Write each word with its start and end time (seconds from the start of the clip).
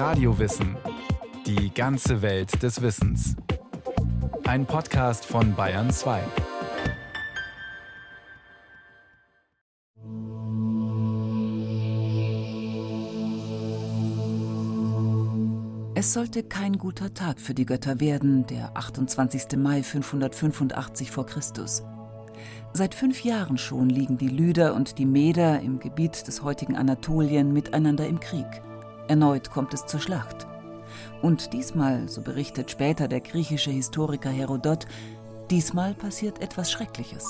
Radiowissen. 0.00 0.78
Die 1.44 1.74
ganze 1.74 2.22
Welt 2.22 2.62
des 2.62 2.80
Wissens. 2.80 3.36
Ein 4.46 4.64
Podcast 4.64 5.26
von 5.26 5.54
Bayern 5.54 5.90
2. 5.90 6.22
Es 15.94 16.14
sollte 16.14 16.44
kein 16.44 16.78
guter 16.78 17.12
Tag 17.12 17.38
für 17.38 17.52
die 17.52 17.66
Götter 17.66 18.00
werden, 18.00 18.46
der 18.46 18.74
28. 18.78 19.58
Mai 19.58 19.82
585 19.82 21.10
v. 21.10 21.24
Chr. 21.24 21.40
Seit 22.72 22.94
fünf 22.94 23.22
Jahren 23.22 23.58
schon 23.58 23.90
liegen 23.90 24.16
die 24.16 24.28
Lyder 24.28 24.74
und 24.74 24.96
die 24.96 25.04
Meder 25.04 25.60
im 25.60 25.78
Gebiet 25.78 26.26
des 26.26 26.42
heutigen 26.42 26.74
Anatolien 26.74 27.52
miteinander 27.52 28.06
im 28.06 28.18
Krieg. 28.18 28.62
Erneut 29.10 29.50
kommt 29.50 29.74
es 29.74 29.86
zur 29.86 29.98
Schlacht. 29.98 30.46
Und 31.20 31.52
diesmal, 31.52 32.08
so 32.08 32.22
berichtet 32.22 32.70
später 32.70 33.08
der 33.08 33.20
griechische 33.20 33.72
Historiker 33.72 34.30
Herodot, 34.30 34.86
diesmal 35.50 35.94
passiert 35.94 36.40
etwas 36.40 36.70
Schreckliches. 36.70 37.28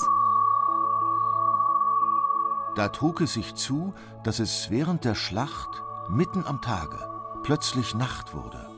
Da 2.75 2.87
trug 2.89 3.21
es 3.21 3.33
sich 3.33 3.55
zu, 3.55 3.95
dass 4.23 4.37
es 4.37 4.69
während 4.69 5.05
der 5.05 5.15
Schlacht, 5.15 5.81
mitten 6.07 6.45
am 6.45 6.61
Tage, 6.61 6.99
plötzlich 7.41 7.95
Nacht 7.95 8.35
wurde. 8.35 8.69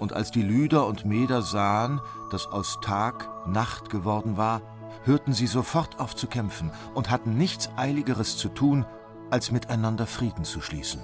Und 0.00 0.14
als 0.14 0.32
die 0.32 0.42
Lyder 0.42 0.88
und 0.88 1.04
Meder 1.04 1.42
sahen, 1.42 2.00
dass 2.32 2.48
aus 2.48 2.80
Tag 2.82 3.28
Nacht 3.46 3.88
geworden 3.88 4.36
war, 4.36 4.62
hörten 5.04 5.32
sie 5.32 5.46
sofort 5.46 6.00
auf 6.00 6.16
zu 6.16 6.26
kämpfen 6.26 6.72
und 6.92 7.08
hatten 7.08 7.38
nichts 7.38 7.70
Eiligeres 7.76 8.36
zu 8.36 8.48
tun, 8.48 8.84
als 9.30 9.52
miteinander 9.52 10.08
Frieden 10.08 10.44
zu 10.44 10.60
schließen. 10.60 11.00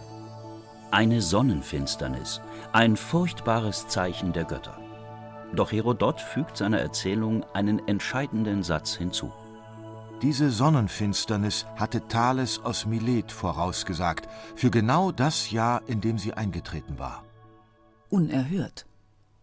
Eine 0.92 1.22
Sonnenfinsternis, 1.22 2.40
ein 2.72 2.96
furchtbares 2.96 3.86
Zeichen 3.86 4.32
der 4.32 4.44
Götter. 4.44 4.76
Doch 5.54 5.70
Herodot 5.70 6.20
fügt 6.20 6.56
seiner 6.56 6.80
Erzählung 6.80 7.44
einen 7.54 7.86
entscheidenden 7.86 8.64
Satz 8.64 8.96
hinzu. 8.96 9.32
Diese 10.20 10.50
Sonnenfinsternis 10.50 11.64
hatte 11.76 12.08
Thales 12.08 12.58
aus 12.64 12.86
Milet 12.86 13.30
vorausgesagt, 13.30 14.28
für 14.56 14.72
genau 14.72 15.12
das 15.12 15.52
Jahr, 15.52 15.82
in 15.86 16.00
dem 16.00 16.18
sie 16.18 16.34
eingetreten 16.34 16.98
war. 16.98 17.24
Unerhört. 18.08 18.84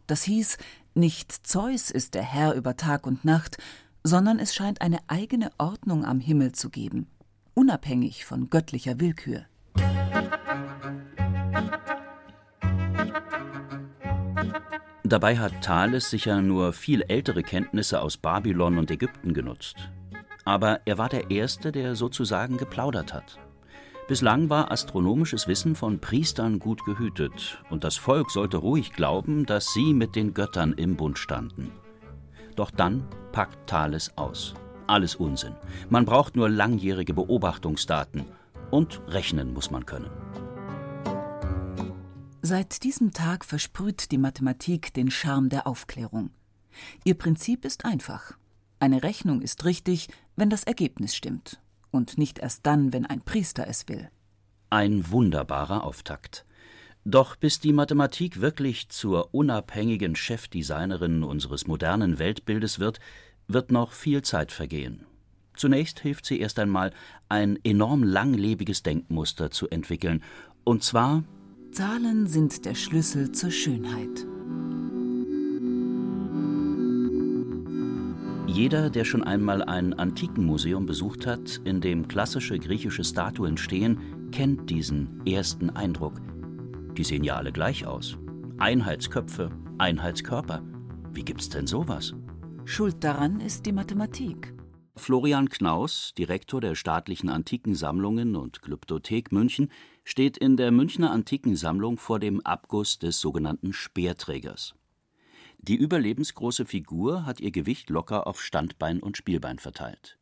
Das 0.06 0.24
hieß, 0.24 0.58
nicht 0.96 1.32
Zeus 1.48 1.92
ist 1.92 2.14
der 2.14 2.24
Herr 2.24 2.56
über 2.56 2.76
Tag 2.76 3.08
und 3.08 3.24
Nacht, 3.24 3.58
sondern 4.04 4.38
es 4.38 4.54
scheint 4.54 4.82
eine 4.82 5.00
eigene 5.08 5.50
Ordnung 5.58 6.04
am 6.04 6.20
Himmel 6.20 6.52
zu 6.52 6.70
geben, 6.70 7.08
unabhängig 7.54 8.26
von 8.26 8.50
göttlicher 8.50 9.00
Willkür. 9.00 9.46
Dabei 15.10 15.38
hat 15.38 15.62
Thales 15.62 16.10
sicher 16.10 16.42
nur 16.42 16.74
viel 16.74 17.02
ältere 17.02 17.42
Kenntnisse 17.42 18.02
aus 18.02 18.18
Babylon 18.18 18.78
und 18.78 18.92
Ägypten 18.92 19.34
genutzt. 19.34 19.90
Aber 20.44 20.82
er 20.84 20.98
war 20.98 21.08
der 21.08 21.32
Erste, 21.32 21.72
der 21.72 21.96
sozusagen 21.96 22.58
geplaudert 22.58 23.14
hat. 23.14 23.40
Bislang 24.10 24.50
war 24.50 24.70
astronomisches 24.70 25.48
Wissen 25.48 25.76
von 25.76 26.00
Priestern 26.00 26.60
gut 26.60 26.84
gehütet, 26.84 27.64
und 27.70 27.86
das 27.86 27.96
Volk 27.96 28.32
sollte 28.32 28.58
ruhig 28.58 28.92
glauben, 28.92 29.46
dass 29.46 29.72
sie 29.74 29.94
mit 29.94 30.16
den 30.18 30.34
Göttern 30.34 30.74
im 30.74 30.98
Bund 30.98 31.18
standen. 31.18 31.72
Doch 32.58 32.72
dann 32.72 33.06
packt 33.32 33.70
Thales 33.70 34.12
aus. 34.18 34.56
Alles 34.88 35.16
Unsinn. 35.16 35.56
Man 35.90 36.04
braucht 36.04 36.36
nur 36.36 36.50
langjährige 36.50 37.14
Beobachtungsdaten. 37.14 38.26
Und 38.72 39.02
rechnen 39.08 39.54
muss 39.54 39.72
man 39.72 39.86
können. 39.86 40.10
Seit 42.42 42.84
diesem 42.84 43.14
Tag 43.14 43.44
versprüht 43.44 44.12
die 44.12 44.18
Mathematik 44.18 44.94
den 44.94 45.10
Charme 45.10 45.50
der 45.50 45.66
Aufklärung. 45.66 46.30
Ihr 47.04 47.16
Prinzip 47.16 47.66
ist 47.66 47.84
einfach. 47.84 48.38
Eine 48.80 49.02
Rechnung 49.02 49.42
ist 49.42 49.66
richtig, 49.66 50.08
wenn 50.36 50.50
das 50.50 50.64
Ergebnis 50.64 51.16
stimmt. 51.16 51.60
Und 51.90 52.18
nicht 52.18 52.38
erst 52.40 52.66
dann, 52.66 52.94
wenn 52.94 53.06
ein 53.06 53.22
Priester 53.22 53.68
es 53.68 53.88
will. 53.88 54.10
Ein 54.70 55.10
wunderbarer 55.10 55.84
Auftakt. 55.84 56.46
Doch 57.06 57.38
bis 57.38 57.60
die 57.60 57.74
Mathematik 57.74 58.40
wirklich 58.40 58.90
zur 58.90 59.34
unabhängigen 59.34 60.16
Chefdesignerin 60.16 61.24
unseres 61.24 61.66
modernen 61.66 62.20
Weltbildes 62.20 62.78
wird, 62.80 63.00
wird 63.48 63.72
noch 63.72 63.94
viel 63.94 64.22
Zeit 64.22 64.52
vergehen. 64.52 65.06
Zunächst 65.56 66.02
hilft 66.02 66.26
sie 66.26 66.40
erst 66.40 66.60
einmal, 66.60 66.92
ein 67.30 67.58
enorm 67.64 68.04
langlebiges 68.04 68.84
Denkmuster 68.84 69.50
zu 69.50 69.68
entwickeln, 69.70 70.24
und 70.64 70.84
zwar 70.84 71.24
Zahlen 71.78 72.26
sind 72.26 72.66
der 72.66 72.74
Schlüssel 72.74 73.32
zur 73.34 73.52
Schönheit. 73.52 74.26
Jeder, 78.48 78.90
der 78.90 79.06
schon 79.06 79.24
einmal 79.24 79.62
ein 79.62 79.94
Antikenmuseum 79.94 80.88
besucht 80.88 81.28
hat, 81.28 81.62
in 81.66 81.80
dem 81.80 82.08
klassische 82.08 82.58
griechische 82.58 83.04
Statuen 83.04 83.58
stehen, 83.58 84.00
kennt 84.32 84.72
diesen 84.72 85.24
ersten 85.28 85.70
Eindruck. 85.70 86.20
Die 86.98 87.04
sehen 87.04 87.24
ja 87.24 87.36
alle 87.36 87.52
gleich 87.52 87.86
aus. 87.86 88.18
Einheitsköpfe, 88.58 89.52
Einheitskörper. 89.78 90.64
Wie 91.14 91.24
gibt's 91.24 91.50
denn 91.50 91.68
sowas? 91.68 92.16
Schuld 92.66 93.04
daran 93.04 93.40
ist 93.40 93.68
die 93.68 93.72
Mathematik. 93.72 94.57
Florian 94.98 95.50
Knaus, 95.50 96.14
Direktor 96.18 96.62
der 96.62 96.76
Staatlichen 96.76 97.30
Antikensammlungen 97.30 98.36
und 98.36 98.62
Glyptothek 98.62 99.32
München, 99.32 99.72
steht 100.04 100.38
in 100.38 100.58
der 100.58 100.72
Münchner 100.72 101.12
Antikensammlung 101.12 101.98
vor 101.98 102.20
dem 102.20 102.42
Abguss 102.46 103.00
des 103.00 103.20
sogenannten 103.20 103.74
Speerträgers. 103.74 104.76
Die 105.60 105.76
überlebensgroße 105.76 106.66
Figur 106.66 107.26
hat 107.26 107.40
ihr 107.40 107.52
Gewicht 107.52 107.90
locker 107.90 108.28
auf 108.28 108.42
Standbein 108.42 109.00
und 109.00 109.18
Spielbein 109.18 109.60
verteilt. 109.60 110.18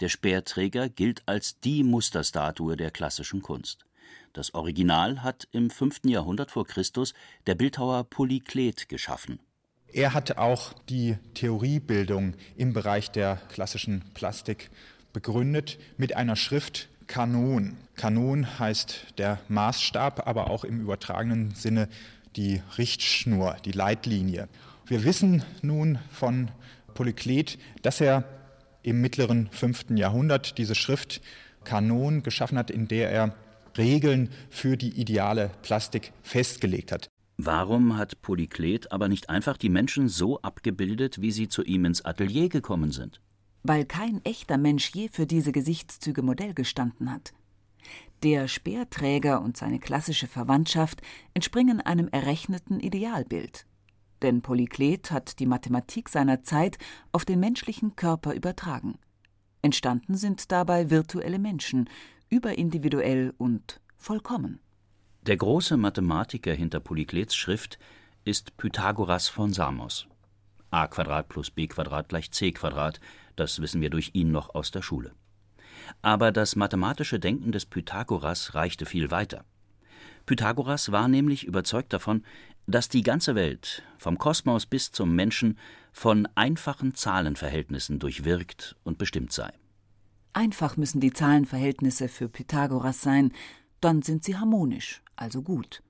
Der 0.00 0.08
Speerträger 0.08 0.88
gilt 0.88 1.22
als 1.26 1.60
die 1.60 1.84
Musterstatue 1.84 2.76
der 2.76 2.90
klassischen 2.90 3.42
Kunst. 3.42 3.84
Das 4.32 4.54
Original 4.54 5.22
hat 5.22 5.48
im 5.52 5.70
5. 5.70 6.00
Jahrhundert 6.04 6.50
vor 6.50 6.66
Christus 6.66 7.14
der 7.46 7.54
Bildhauer 7.54 8.04
Polyklet 8.04 8.88
geschaffen. 8.88 9.40
Er 9.92 10.14
hat 10.14 10.38
auch 10.38 10.72
die 10.88 11.16
Theoriebildung 11.34 12.34
im 12.56 12.72
Bereich 12.72 13.10
der 13.10 13.36
klassischen 13.48 14.04
Plastik 14.14 14.70
begründet 15.12 15.78
mit 15.96 16.16
einer 16.16 16.36
Schrift 16.36 16.88
Kanon. 17.08 17.76
Kanon 17.96 18.58
heißt 18.60 19.18
der 19.18 19.40
Maßstab, 19.48 20.28
aber 20.28 20.48
auch 20.48 20.62
im 20.62 20.80
übertragenen 20.80 21.54
Sinne 21.56 21.88
die 22.36 22.62
Richtschnur, 22.78 23.56
die 23.64 23.72
Leitlinie. 23.72 24.48
Wir 24.86 25.02
wissen 25.02 25.42
nun 25.60 25.98
von 26.12 26.52
Polyklet, 26.94 27.58
dass 27.82 28.00
er 28.00 28.24
im 28.82 29.00
mittleren 29.00 29.48
5. 29.50 29.86
Jahrhundert 29.96 30.56
diese 30.56 30.76
Schrift 30.76 31.20
Kanon 31.64 32.22
geschaffen 32.22 32.58
hat, 32.58 32.70
in 32.70 32.86
der 32.86 33.10
er 33.10 33.34
Regeln 33.76 34.30
für 34.50 34.76
die 34.76 35.00
ideale 35.00 35.50
Plastik 35.62 36.12
festgelegt 36.22 36.92
hat. 36.92 37.09
Warum 37.42 37.96
hat 37.96 38.20
Polyklet 38.20 38.92
aber 38.92 39.08
nicht 39.08 39.30
einfach 39.30 39.56
die 39.56 39.70
Menschen 39.70 40.08
so 40.08 40.42
abgebildet, 40.42 41.22
wie 41.22 41.30
sie 41.30 41.48
zu 41.48 41.62
ihm 41.62 41.86
ins 41.86 42.04
Atelier 42.04 42.50
gekommen 42.50 42.92
sind? 42.92 43.22
Weil 43.62 43.86
kein 43.86 44.22
echter 44.26 44.58
Mensch 44.58 44.90
je 44.94 45.08
für 45.08 45.26
diese 45.26 45.50
Gesichtszüge 45.50 46.20
Modell 46.20 46.52
gestanden 46.52 47.10
hat. 47.10 47.32
Der 48.22 48.46
Speerträger 48.46 49.40
und 49.40 49.56
seine 49.56 49.78
klassische 49.78 50.26
Verwandtschaft 50.26 51.00
entspringen 51.32 51.80
einem 51.80 52.08
errechneten 52.08 52.78
Idealbild. 52.78 53.64
Denn 54.20 54.42
Polyklet 54.42 55.10
hat 55.10 55.38
die 55.38 55.46
Mathematik 55.46 56.10
seiner 56.10 56.42
Zeit 56.42 56.76
auf 57.10 57.24
den 57.24 57.40
menschlichen 57.40 57.96
Körper 57.96 58.34
übertragen. 58.34 58.98
Entstanden 59.62 60.14
sind 60.14 60.52
dabei 60.52 60.90
virtuelle 60.90 61.38
Menschen, 61.38 61.88
überindividuell 62.28 63.32
und 63.38 63.80
vollkommen. 63.96 64.60
Der 65.30 65.36
große 65.36 65.76
Mathematiker 65.76 66.52
hinter 66.52 66.80
Polyklets 66.80 67.36
Schrift 67.36 67.78
ist 68.24 68.56
Pythagoras 68.56 69.28
von 69.28 69.52
Samos. 69.52 70.08
a 70.72 70.88
plus 70.88 71.52
b 71.52 71.68
gleich 71.68 72.32
c 72.32 72.52
das 73.36 73.62
wissen 73.62 73.80
wir 73.80 73.90
durch 73.90 74.10
ihn 74.14 74.32
noch 74.32 74.52
aus 74.56 74.72
der 74.72 74.82
Schule. 74.82 75.12
Aber 76.02 76.32
das 76.32 76.56
mathematische 76.56 77.20
Denken 77.20 77.52
des 77.52 77.64
Pythagoras 77.64 78.56
reichte 78.56 78.86
viel 78.86 79.12
weiter. 79.12 79.44
Pythagoras 80.26 80.90
war 80.90 81.06
nämlich 81.06 81.44
überzeugt 81.44 81.92
davon, 81.92 82.24
dass 82.66 82.88
die 82.88 83.02
ganze 83.02 83.36
Welt, 83.36 83.84
vom 83.98 84.18
Kosmos 84.18 84.66
bis 84.66 84.90
zum 84.90 85.14
Menschen, 85.14 85.58
von 85.92 86.26
einfachen 86.34 86.96
Zahlenverhältnissen 86.96 88.00
durchwirkt 88.00 88.74
und 88.82 88.98
bestimmt 88.98 89.30
sei. 89.30 89.52
Einfach 90.32 90.76
müssen 90.76 90.98
die 90.98 91.12
Zahlenverhältnisse 91.12 92.08
für 92.08 92.28
Pythagoras 92.28 93.00
sein, 93.00 93.32
dann 93.80 94.02
sind 94.02 94.24
sie 94.24 94.36
harmonisch, 94.36 95.02
also 95.20 95.42
gut. 95.42 95.82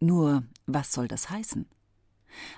Nur, 0.00 0.44
was 0.66 0.92
soll 0.92 1.08
das 1.08 1.30
heißen? 1.30 1.66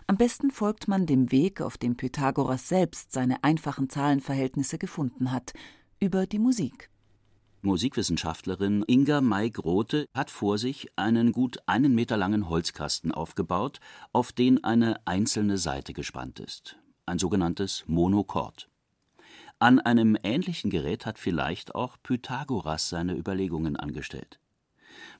Am 0.07 0.17
besten 0.17 0.51
folgt 0.51 0.89
man 0.89 1.07
dem 1.07 1.31
Weg, 1.31 1.61
auf 1.61 1.77
dem 1.77 1.97
Pythagoras 1.97 2.69
selbst 2.69 3.13
seine 3.13 3.45
einfachen 3.45 3.91
Zahlenverhältnisse 3.91 4.79
gefunden 4.79 5.33
hat, 5.33 5.53
über 6.01 6.27
die 6.27 6.39
Musik. 6.39 6.91
Musikwissenschaftlerin 7.63 8.85
Inga 8.87 9.21
May-Grote 9.21 10.07
hat 10.15 10.31
vor 10.31 10.57
sich 10.57 10.89
einen 10.97 11.33
gut 11.33 11.59
einen 11.67 11.95
Meter 11.95 12.17
langen 12.17 12.49
Holzkasten 12.49 13.13
aufgebaut, 13.13 13.81
auf 14.13 14.33
den 14.33 14.63
eine 14.63 15.01
einzelne 15.07 15.59
Saite 15.59 15.93
gespannt 15.93 16.39
ist, 16.39 16.79
ein 17.07 17.19
sogenanntes 17.19 17.85
Monochord. 17.87 18.69
An 19.59 19.81
einem 19.81 20.17
ähnlichen 20.23 20.71
Gerät 20.71 21.07
hat 21.07 21.19
vielleicht 21.19 21.75
auch 21.75 21.97
Pythagoras 22.03 22.89
seine 22.89 23.15
Überlegungen 23.15 23.77
angestellt. 23.77 24.39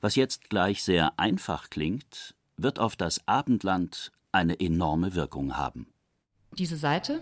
Was 0.01 0.15
jetzt 0.15 0.49
gleich 0.49 0.83
sehr 0.83 1.19
einfach 1.19 1.69
klingt, 1.69 2.35
wird 2.57 2.79
auf 2.79 2.95
das 2.95 3.27
Abendland 3.27 4.11
eine 4.31 4.59
enorme 4.59 5.15
Wirkung 5.15 5.57
haben. 5.57 5.87
Diese 6.57 6.77
Seite 6.77 7.19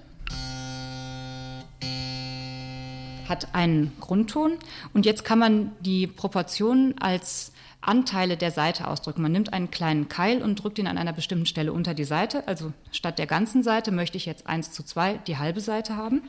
hat 3.27 3.55
einen 3.55 3.91
Grundton 3.99 4.57
und 4.93 5.05
jetzt 5.05 5.25
kann 5.25 5.39
man 5.39 5.71
die 5.79 6.07
Proportionen 6.07 6.97
als 7.01 7.51
Anteile 7.81 8.37
der 8.37 8.51
Seite 8.51 8.87
ausdrücken. 8.87 9.21
Man 9.21 9.31
nimmt 9.31 9.53
einen 9.53 9.71
kleinen 9.71 10.09
Keil 10.09 10.41
und 10.41 10.63
drückt 10.63 10.79
ihn 10.79 10.87
an 10.87 10.97
einer 10.97 11.13
bestimmten 11.13 11.45
Stelle 11.45 11.71
unter 11.71 11.93
die 11.93 12.03
Seite. 12.03 12.47
Also 12.47 12.73
statt 12.91 13.19
der 13.19 13.27
ganzen 13.27 13.63
Seite 13.63 13.91
möchte 13.91 14.17
ich 14.17 14.25
jetzt 14.25 14.47
1 14.47 14.71
zu 14.71 14.83
2 14.83 15.19
die 15.27 15.37
halbe 15.37 15.61
Seite 15.61 15.95
haben. 15.95 16.21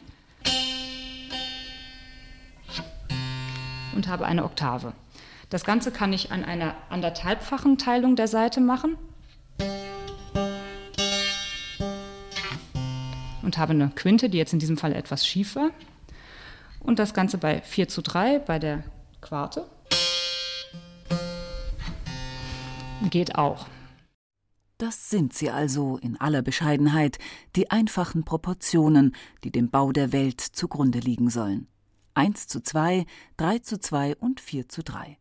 Und 3.95 4.09
habe 4.09 4.27
eine 4.27 4.45
Oktave. 4.45 4.93
Das 5.49 5.65
Ganze 5.65 5.93
kann 5.93 6.13
ich 6.13 6.33
an 6.33 6.45
einer 6.45 6.75
anderthalbfachen 6.89 7.79
Teilung 7.79 8.17
der 8.17 8.27
Seite 8.27 8.61
machen. 8.61 8.99
Und 13.43 13.59
habe 13.59 13.73
eine 13.73 13.91
Quinte, 13.91 14.29
die 14.29 14.39
jetzt 14.39 14.53
in 14.53 14.59
diesem 14.59 14.77
Fall 14.77 14.93
etwas 14.93 15.25
schief 15.25 15.55
war. 15.55 15.71
Und 16.81 16.99
das 16.99 17.15
Ganze 17.15 17.39
bei 17.39 17.63
4 17.63 17.87
zu 17.87 18.03
3 18.03 18.41
bei 18.41 18.59
der 18.59 18.83
Quarte. 19.21 19.67
Geht 23.11 23.37
auch. 23.37 23.67
Das 24.79 25.11
sind 25.11 25.33
sie 25.33 25.51
also 25.51 25.97
in 25.97 26.21
aller 26.21 26.43
Bescheidenheit, 26.43 27.19
die 27.55 27.71
einfachen 27.71 28.25
Proportionen, 28.25 29.15
die 29.45 29.53
dem 29.53 29.71
Bau 29.71 29.93
der 29.93 30.13
Welt 30.13 30.41
zugrunde 30.41 30.99
liegen 30.99 31.31
sollen. 31.31 31.69
1 32.15 32.49
zu 32.49 32.61
2, 32.61 33.07
3 33.37 33.59
zu 33.61 33.79
2 33.79 34.17
und 34.17 34.41
4 34.41 34.69
zu 34.69 34.83
3. 34.83 35.19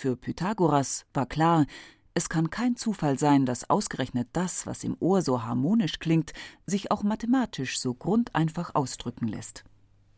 Für 0.00 0.14
Pythagoras 0.14 1.06
war 1.12 1.26
klar, 1.26 1.66
es 2.14 2.28
kann 2.28 2.50
kein 2.50 2.76
Zufall 2.76 3.18
sein, 3.18 3.46
dass 3.46 3.68
ausgerechnet 3.68 4.28
das, 4.32 4.64
was 4.64 4.84
im 4.84 4.96
Ohr 5.00 5.22
so 5.22 5.42
harmonisch 5.42 5.98
klingt, 5.98 6.34
sich 6.66 6.92
auch 6.92 7.02
mathematisch 7.02 7.80
so 7.80 7.94
grundeinfach 7.94 8.76
ausdrücken 8.76 9.26
lässt. 9.26 9.64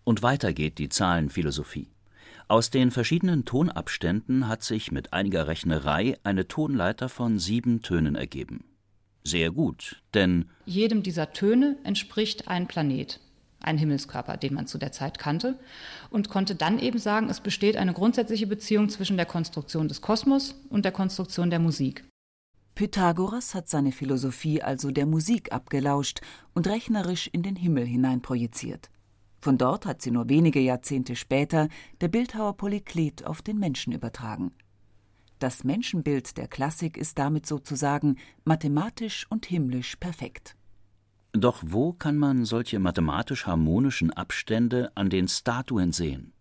Und 0.05 0.23
weiter 0.23 0.53
geht 0.53 0.77
die 0.77 0.91
Zahlenphilosophie. 0.91 1.89
Aus 2.47 2.69
den 2.69 2.91
verschiedenen 2.91 3.47
Tonabständen 3.47 4.49
hat 4.49 4.63
sich 4.63 4.93
mit 4.93 5.15
einiger 5.15 5.47
Rechnerei 5.47 6.19
eine 6.25 6.47
Tonleiter 6.47 7.09
von 7.09 7.39
sieben 7.39 7.81
Tönen 7.81 8.17
ergeben. 8.17 8.65
Sehr 9.25 9.51
gut, 9.51 10.03
denn 10.13 10.51
jedem 10.67 11.03
dieser 11.03 11.33
Töne 11.33 11.79
entspricht 11.85 12.49
ein 12.49 12.69
Planet 12.69 13.19
ein 13.61 13.79
Himmelskörper, 13.79 14.37
den 14.37 14.55
man 14.55 14.67
zu 14.67 14.79
der 14.79 14.93
Zeit 14.93 15.19
kannte, 15.19 15.59
und 16.11 16.29
konnte 16.29 16.55
dann 16.55 16.79
eben 16.79 16.99
sagen, 16.99 17.29
es 17.29 17.41
besteht 17.41 17.77
eine 17.77 17.93
grundsätzliche 17.93 18.47
Beziehung 18.47 18.89
zwischen 18.89 19.17
der 19.17 19.27
Konstruktion 19.27 19.89
des 19.89 20.01
Kosmos 20.01 20.55
und 20.71 20.85
der 20.85 20.93
Konstruktion 20.93 21.51
der 21.51 21.59
Musik. 21.59 22.05
Pythagoras 22.75 23.55
hat 23.55 23.69
seine 23.69 23.93
Philosophie 23.93 24.63
also 24.63 24.91
der 24.91 25.07
Musik 25.07 25.53
abgelauscht 25.53 26.21
und 26.55 26.67
rechnerisch 26.67 27.29
in 27.33 27.43
den 27.43 27.57
Himmel 27.57 27.85
hinein 27.85 28.23
projiziert. 28.23 28.91
Von 29.43 29.59
dort 29.59 29.87
hat 29.87 30.03
sie 30.03 30.11
nur 30.11 30.29
wenige 30.29 30.61
Jahrzehnte 30.61 31.17
später 31.17 31.69
der 32.01 32.09
Bildhauer 32.09 32.57
Polyklet 32.57 33.27
auf 33.27 33.43
den 33.43 33.59
Menschen 33.59 33.93
übertragen. 33.93 34.53
Das 35.39 35.65
Menschenbild 35.65 36.37
der 36.37 36.49
Klassik 36.49 36.99
ist 36.99 37.19
damit 37.19 37.47
sozusagen 37.47 38.17
mathematisch 38.45 39.27
und 39.31 39.47
himmlisch 39.47 39.97
perfekt. 39.97 40.57
Doch 41.33 41.63
wo 41.65 41.93
kann 41.93 42.17
man 42.17 42.45
solche 42.45 42.81
mathematisch 42.81 43.47
harmonischen 43.47 44.13
Abstände 44.13 44.91
an 44.97 45.11
den 45.11 45.29
Statuen 45.29 45.93
sehen? 45.93 46.33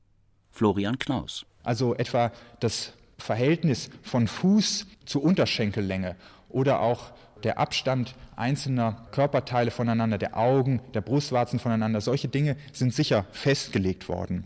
Florian 0.49 0.97
Knaus. 0.97 1.45
Also 1.63 1.95
etwa 1.95 2.31
das 2.59 2.93
Verhältnis 3.19 3.91
von 4.01 4.27
Fuß 4.27 4.87
zu 5.05 5.21
Unterschenkellänge 5.21 6.15
oder 6.49 6.79
auch 6.79 7.11
der 7.43 7.59
Abstand 7.59 8.15
einzelner 8.35 9.07
Körperteile 9.11 9.69
voneinander, 9.69 10.17
der 10.17 10.37
Augen, 10.37 10.81
der 10.93 11.01
Brustwarzen 11.01 11.59
voneinander, 11.59 12.01
solche 12.01 12.27
Dinge 12.27 12.57
sind 12.73 12.93
sicher 12.93 13.25
festgelegt 13.31 14.09
worden. 14.09 14.43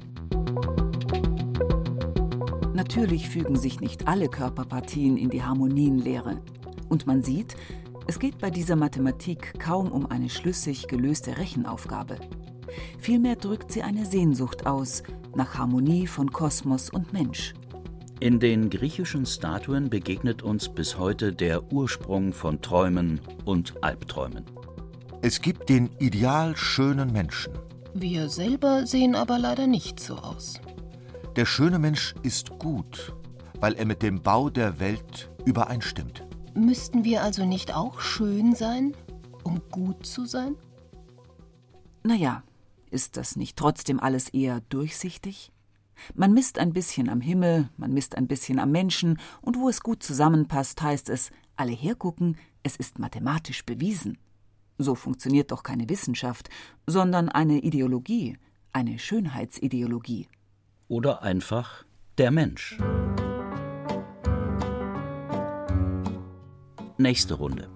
Natürlich 2.74 3.30
fügen 3.30 3.56
sich 3.56 3.80
nicht 3.80 4.08
alle 4.08 4.28
Körperpartien 4.28 5.16
in 5.16 5.30
die 5.30 5.42
Harmonienlehre. 5.42 6.42
Und 6.90 7.08
man 7.08 7.24
sieht, 7.24 7.56
es 8.08 8.20
geht 8.20 8.40
bei 8.40 8.50
dieser 8.50 8.76
Mathematik 8.76 9.60
kaum 9.60 9.92
um 9.92 10.06
eine 10.06 10.30
schlüssig 10.30 10.88
gelöste 10.88 11.38
Rechenaufgabe. 11.38 12.18
Vielmehr 13.00 13.36
drückt 13.36 13.72
sie 13.72 13.84
eine 13.84 14.06
Sehnsucht 14.06 14.66
aus 14.66 15.04
nach 15.36 15.58
Harmonie 15.58 16.08
von 16.08 16.32
Kosmos 16.32 16.90
und 16.90 17.14
Mensch. 17.14 17.54
In 18.20 18.40
den 18.40 18.70
griechischen 18.70 19.26
Statuen 19.26 19.90
begegnet 19.90 20.44
uns 20.44 20.70
bis 20.70 20.98
heute 20.98 21.34
der 21.34 21.72
Ursprung 21.74 22.34
von 22.34 22.62
Träumen 22.62 23.20
und 23.46 23.84
Albträumen. 23.84 24.46
Es 25.22 25.42
gibt 25.42 25.70
den 25.70 25.90
ideal 26.00 26.56
schönen 26.56 27.12
Menschen. 27.12 27.54
Wir 27.94 28.30
selber 28.30 28.86
sehen 28.86 29.16
aber 29.16 29.40
leider 29.40 29.68
nicht 29.68 30.00
so 30.00 30.16
aus. 30.16 30.60
Der 31.36 31.46
schöne 31.46 31.80
Mensch 31.80 32.16
ist 32.24 32.60
gut, 32.60 33.14
weil 33.60 33.74
er 33.74 33.86
mit 33.86 34.02
dem 34.02 34.22
Bau 34.22 34.50
der 34.50 34.80
Welt 34.80 35.30
übereinstimmt. 35.46 36.24
Müssten 36.56 37.04
wir 37.04 37.24
also 37.24 37.46
nicht 37.46 37.74
auch 37.74 38.00
schön 38.00 38.54
sein, 38.54 38.94
um 39.44 39.62
gut 39.72 40.06
zu 40.06 40.26
sein? 40.26 40.56
Naja, 42.04 42.44
ist 42.92 43.18
das 43.18 43.36
nicht 43.36 43.58
trotzdem 43.58 44.00
alles 44.00 44.30
eher 44.30 44.62
durchsichtig? 44.70 45.52
Man 46.14 46.34
misst 46.34 46.60
ein 46.60 46.74
bisschen 46.74 47.10
am 47.10 47.22
Himmel, 47.22 47.70
man 47.78 47.94
misst 47.94 48.18
ein 48.18 48.28
bisschen 48.28 48.60
am 48.60 48.72
Menschen, 48.72 49.20
und 49.42 49.58
wo 49.58 49.68
es 49.70 49.82
gut 49.82 50.04
zusammenpasst, 50.04 50.82
heißt 50.82 51.10
es, 51.10 51.32
alle 51.56 51.72
hergucken, 51.72 52.38
es 52.62 52.76
ist 52.76 53.00
mathematisch 53.00 53.66
bewiesen. 53.66 54.18
So 54.78 54.96
funktioniert 54.96 55.52
doch 55.52 55.64
keine 55.64 55.90
Wissenschaft, 55.90 56.50
sondern 56.86 57.30
eine 57.30 57.60
Ideologie, 57.60 58.38
eine 58.74 59.00
Schönheitsideologie. 59.00 60.28
Oder 60.88 61.24
einfach 61.24 61.86
der 62.18 62.32
Mensch. 62.32 62.78
Nächste 66.98 67.34
Runde. 67.34 67.70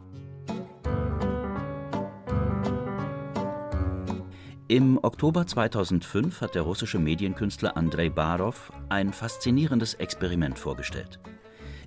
Im 4.67 5.00
Oktober 5.01 5.47
2005 5.47 6.41
hat 6.41 6.53
der 6.53 6.62
russische 6.62 7.00
Medienkünstler 7.00 7.75
Andrei 7.75 8.09
Barov 8.09 8.71
ein 8.89 9.12
faszinierendes 9.12 9.95
Experiment 9.95 10.59
vorgestellt. 10.59 11.19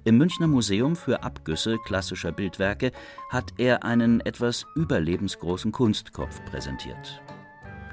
Im 0.02 0.18
Münchner 0.18 0.49
Museum 0.49 0.96
für 0.96 1.22
Abgüsse 1.22 1.78
klassischer 1.84 2.32
Bildwerke 2.32 2.90
hat 3.30 3.52
er 3.58 3.84
einen 3.84 4.20
etwas 4.22 4.66
überlebensgroßen 4.75 5.70
Kunstkopf 5.70 6.44
präsentiert. 6.46 7.22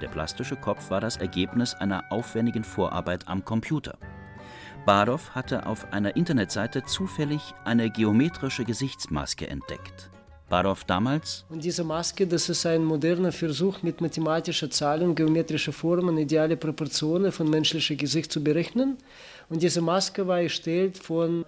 Der 0.01 0.07
plastische 0.07 0.55
Kopf 0.55 0.89
war 0.89 1.01
das 1.01 1.17
Ergebnis 1.17 1.75
einer 1.75 2.11
aufwendigen 2.11 2.63
Vorarbeit 2.63 3.27
am 3.27 3.45
Computer. 3.45 3.99
Barow 4.87 5.31
hatte 5.35 5.65
auf 5.65 5.91
einer 5.91 6.15
Internetseite 6.15 6.81
zufällig 6.81 7.41
eine 7.65 7.89
geometrische 7.89 8.63
Gesichtsmaske 8.63 9.45
entdeckt. 9.45 10.09
Barow 10.47 10.81
damals. 10.85 11.43
Und 11.49 11.61
diese 11.61 11.83
Maske, 11.83 12.25
das 12.25 12.47
ist 12.47 12.65
ein 12.65 12.85
moderner 12.85 13.33
Versuch, 13.33 13.83
mit 13.83 13.99
mathematischen 13.99 14.71
Zahlen, 14.71 15.13
geometrische 15.13 15.73
Formen, 15.73 16.17
ideale 16.17 16.55
Proportionen 16.55 17.33
von 17.33 17.49
menschlichem 17.49 17.97
Gesicht 17.97 18.31
zu 18.31 18.41
berechnen. 18.41 18.95
Und 19.49 19.61
diese 19.61 19.81
Maske 19.81 20.25
war 20.25 20.39
erstellt 20.39 20.97
von 20.97 21.43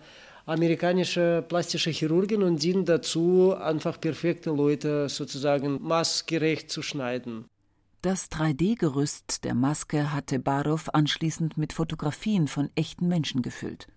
amerikanischen 0.45 1.41
plastischen 1.47 1.93
Chirurgen 1.93 2.43
und 2.43 2.61
dient 2.61 2.89
dazu, 2.89 3.55
einfach 3.55 4.01
perfekte 4.01 4.49
Leute 4.49 5.07
sozusagen 5.07 5.81
maßgerecht 5.81 6.69
zu 6.69 6.81
schneiden. 6.81 7.45
Das 8.01 8.31
3D-Gerüst 8.31 9.43
der 9.43 9.53
Maske 9.53 10.13
hatte 10.13 10.39
Barow 10.39 10.87
anschließend 10.93 11.57
mit 11.57 11.73
Fotografien 11.73 12.47
von 12.47 12.69
echten 12.75 13.09
Menschen 13.09 13.41
gefüllt. 13.41 13.89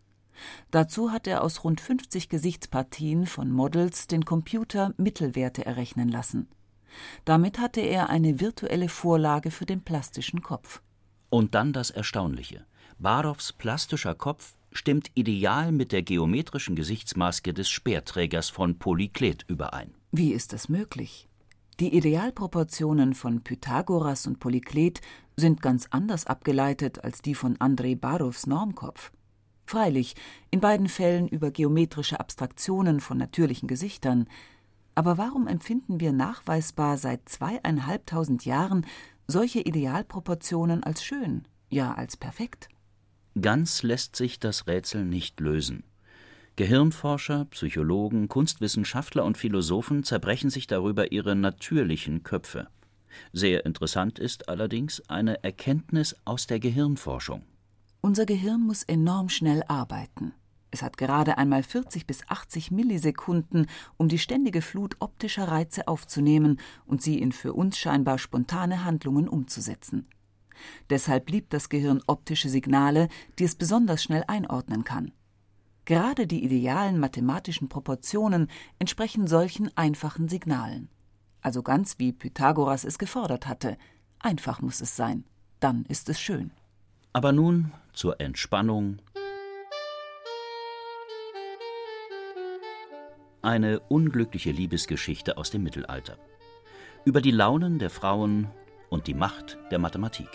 Dazu 0.72 1.12
hat 1.12 1.28
er 1.28 1.44
aus 1.44 1.62
rund 1.62 1.80
50 1.80 2.28
Gesichtspartien 2.28 3.26
von 3.26 3.52
Models 3.52 4.08
den 4.08 4.24
Computer 4.24 4.92
Mittelwerte 4.96 5.64
errechnen 5.64 6.08
lassen. 6.08 6.48
Damit 7.24 7.60
hatte 7.60 7.80
er 7.80 8.10
eine 8.10 8.40
virtuelle 8.40 8.88
Vorlage 8.88 9.52
für 9.52 9.66
den 9.66 9.82
plastischen 9.82 10.42
Kopf. 10.42 10.82
Und 11.30 11.54
dann 11.54 11.72
das 11.72 11.90
Erstaunliche. 11.90 12.66
Barows 12.98 13.52
plastischer 13.52 14.16
Kopf 14.16 14.56
stimmt 14.72 15.12
ideal 15.14 15.70
mit 15.70 15.92
der 15.92 16.02
geometrischen 16.02 16.74
Gesichtsmaske 16.74 17.54
des 17.54 17.70
Speerträgers 17.70 18.50
von 18.50 18.80
Polyklet 18.80 19.44
überein. 19.46 19.94
Wie 20.10 20.32
ist 20.32 20.52
das 20.52 20.68
möglich? 20.68 21.28
Die 21.82 21.96
Idealproportionen 21.96 23.12
von 23.12 23.42
Pythagoras 23.42 24.28
und 24.28 24.38
Polyklet 24.38 25.00
sind 25.34 25.60
ganz 25.60 25.88
anders 25.90 26.28
abgeleitet 26.28 27.02
als 27.02 27.22
die 27.22 27.34
von 27.34 27.60
Andrei 27.60 27.96
Barows 27.96 28.46
Normkopf. 28.46 29.10
Freilich, 29.66 30.14
in 30.52 30.60
beiden 30.60 30.86
Fällen 30.86 31.26
über 31.26 31.50
geometrische 31.50 32.20
Abstraktionen 32.20 33.00
von 33.00 33.18
natürlichen 33.18 33.66
Gesichtern. 33.66 34.28
Aber 34.94 35.18
warum 35.18 35.48
empfinden 35.48 35.98
wir 35.98 36.12
nachweisbar 36.12 36.98
seit 36.98 37.28
zweieinhalbtausend 37.28 38.44
Jahren 38.44 38.86
solche 39.26 39.58
Idealproportionen 39.58 40.84
als 40.84 41.02
schön, 41.02 41.48
ja 41.68 41.94
als 41.94 42.16
perfekt? 42.16 42.68
Ganz 43.40 43.82
lässt 43.82 44.14
sich 44.14 44.38
das 44.38 44.68
Rätsel 44.68 45.04
nicht 45.04 45.40
lösen. 45.40 45.82
Gehirnforscher, 46.56 47.46
Psychologen, 47.46 48.28
Kunstwissenschaftler 48.28 49.24
und 49.24 49.38
Philosophen 49.38 50.04
zerbrechen 50.04 50.50
sich 50.50 50.66
darüber 50.66 51.10
ihre 51.10 51.34
natürlichen 51.34 52.24
Köpfe. 52.24 52.68
Sehr 53.32 53.64
interessant 53.64 54.18
ist 54.18 54.48
allerdings 54.50 55.02
eine 55.08 55.42
Erkenntnis 55.42 56.14
aus 56.24 56.46
der 56.46 56.60
Gehirnforschung. 56.60 57.42
Unser 58.02 58.26
Gehirn 58.26 58.60
muss 58.60 58.82
enorm 58.82 59.28
schnell 59.28 59.62
arbeiten. 59.68 60.34
Es 60.70 60.82
hat 60.82 60.96
gerade 60.96 61.38
einmal 61.38 61.62
40 61.62 62.06
bis 62.06 62.20
80 62.28 62.70
Millisekunden, 62.70 63.66
um 63.96 64.08
die 64.08 64.18
ständige 64.18 64.62
Flut 64.62 64.96
optischer 65.00 65.48
Reize 65.48 65.86
aufzunehmen 65.86 66.58
und 66.86 67.02
sie 67.02 67.18
in 67.18 67.32
für 67.32 67.52
uns 67.54 67.78
scheinbar 67.78 68.18
spontane 68.18 68.84
Handlungen 68.84 69.28
umzusetzen. 69.28 70.06
Deshalb 70.90 71.30
liebt 71.30 71.52
das 71.52 71.68
Gehirn 71.68 72.02
optische 72.06 72.48
Signale, 72.48 73.08
die 73.38 73.44
es 73.44 73.54
besonders 73.54 74.02
schnell 74.02 74.24
einordnen 74.26 74.84
kann. 74.84 75.12
Gerade 75.84 76.26
die 76.26 76.44
idealen 76.44 76.98
mathematischen 76.98 77.68
Proportionen 77.68 78.48
entsprechen 78.78 79.26
solchen 79.26 79.76
einfachen 79.76 80.28
Signalen. 80.28 80.88
Also 81.40 81.62
ganz 81.62 81.98
wie 81.98 82.12
Pythagoras 82.12 82.84
es 82.84 82.98
gefordert 82.98 83.48
hatte. 83.48 83.76
Einfach 84.20 84.60
muss 84.60 84.80
es 84.80 84.94
sein. 84.94 85.24
Dann 85.58 85.84
ist 85.86 86.08
es 86.08 86.20
schön. 86.20 86.52
Aber 87.12 87.32
nun 87.32 87.72
zur 87.92 88.20
Entspannung. 88.20 89.00
Eine 93.42 93.80
unglückliche 93.80 94.52
Liebesgeschichte 94.52 95.36
aus 95.36 95.50
dem 95.50 95.64
Mittelalter. 95.64 96.16
Über 97.04 97.20
die 97.20 97.32
Launen 97.32 97.80
der 97.80 97.90
Frauen 97.90 98.46
und 98.88 99.08
die 99.08 99.14
Macht 99.14 99.58
der 99.72 99.80
Mathematik. 99.80 100.28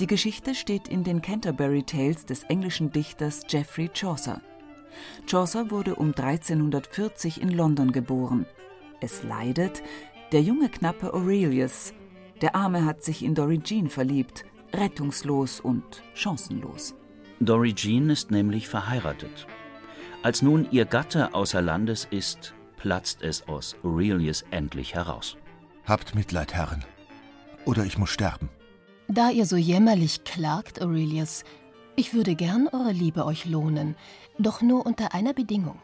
Die 0.00 0.06
Geschichte 0.06 0.54
steht 0.54 0.88
in 0.88 1.04
den 1.04 1.20
Canterbury 1.20 1.82
Tales 1.82 2.24
des 2.24 2.44
englischen 2.44 2.90
Dichters 2.90 3.42
Geoffrey 3.46 3.90
Chaucer. 3.92 4.40
Chaucer 5.30 5.70
wurde 5.70 5.94
um 5.94 6.14
1340 6.14 7.42
in 7.42 7.50
London 7.50 7.92
geboren. 7.92 8.46
Es 9.02 9.22
leidet 9.22 9.82
der 10.32 10.40
junge 10.40 10.70
Knappe 10.70 11.12
Aurelius. 11.12 11.92
Der 12.40 12.56
Arme 12.56 12.86
hat 12.86 13.04
sich 13.04 13.22
in 13.22 13.34
Dory 13.34 13.60
Jean 13.60 13.90
verliebt, 13.90 14.46
rettungslos 14.72 15.60
und 15.60 16.02
chancenlos. 16.14 16.94
Dory 17.40 17.74
Jean 17.74 18.08
ist 18.08 18.30
nämlich 18.30 18.68
verheiratet. 18.68 19.46
Als 20.22 20.40
nun 20.40 20.66
ihr 20.70 20.86
Gatte 20.86 21.34
außer 21.34 21.60
Landes 21.60 22.08
ist, 22.10 22.54
platzt 22.78 23.20
es 23.20 23.46
aus 23.48 23.76
Aurelius 23.82 24.46
endlich 24.50 24.94
heraus. 24.94 25.36
Habt 25.84 26.14
Mitleid, 26.14 26.54
Herren, 26.54 26.86
oder 27.66 27.84
ich 27.84 27.98
muss 27.98 28.08
sterben. 28.08 28.48
Da 29.12 29.28
ihr 29.28 29.44
so 29.44 29.56
jämmerlich 29.56 30.22
klagt, 30.22 30.80
Aurelius, 30.80 31.42
ich 31.96 32.14
würde 32.14 32.36
gern 32.36 32.68
eure 32.68 32.92
Liebe 32.92 33.24
euch 33.24 33.44
lohnen, 33.44 33.96
doch 34.38 34.62
nur 34.62 34.86
unter 34.86 35.14
einer 35.14 35.32
Bedingung. 35.32 35.82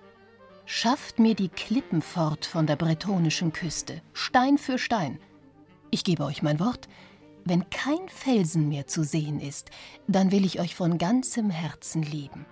Schafft 0.64 1.18
mir 1.18 1.34
die 1.34 1.48
Klippen 1.48 2.02
fort 2.02 2.46
von 2.46 2.68
der 2.68 2.76
bretonischen 2.76 3.52
Küste, 3.52 4.00
Stein 4.12 4.58
für 4.58 4.78
Stein. 4.78 5.18
Ich 5.90 6.04
gebe 6.04 6.24
euch 6.24 6.44
mein 6.44 6.60
Wort, 6.60 6.86
wenn 7.44 7.68
kein 7.68 8.08
Felsen 8.08 8.68
mehr 8.68 8.86
zu 8.86 9.02
sehen 9.02 9.40
ist, 9.40 9.70
dann 10.06 10.30
will 10.30 10.44
ich 10.44 10.60
euch 10.60 10.76
von 10.76 10.96
ganzem 10.96 11.50
Herzen 11.50 12.02
lieben. 12.02 12.46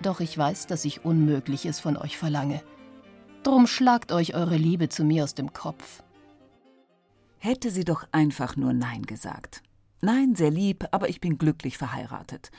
Doch 0.00 0.20
ich 0.20 0.36
weiß, 0.36 0.66
dass 0.66 0.86
ich 0.86 1.04
Unmögliches 1.04 1.78
von 1.78 1.98
euch 1.98 2.16
verlange. 2.16 2.62
Drum 3.42 3.66
schlagt 3.66 4.12
euch 4.12 4.34
eure 4.34 4.56
Liebe 4.56 4.88
zu 4.88 5.04
mir 5.04 5.24
aus 5.24 5.34
dem 5.34 5.52
Kopf. 5.52 6.02
Hätte 7.38 7.70
sie 7.70 7.84
doch 7.84 8.04
einfach 8.12 8.56
nur 8.56 8.72
Nein 8.72 9.02
gesagt. 9.02 9.62
Nein, 10.00 10.34
sehr 10.34 10.50
lieb, 10.50 10.86
aber 10.92 11.08
ich 11.08 11.20
bin 11.20 11.38
glücklich 11.38 11.78
verheiratet. 11.78 12.50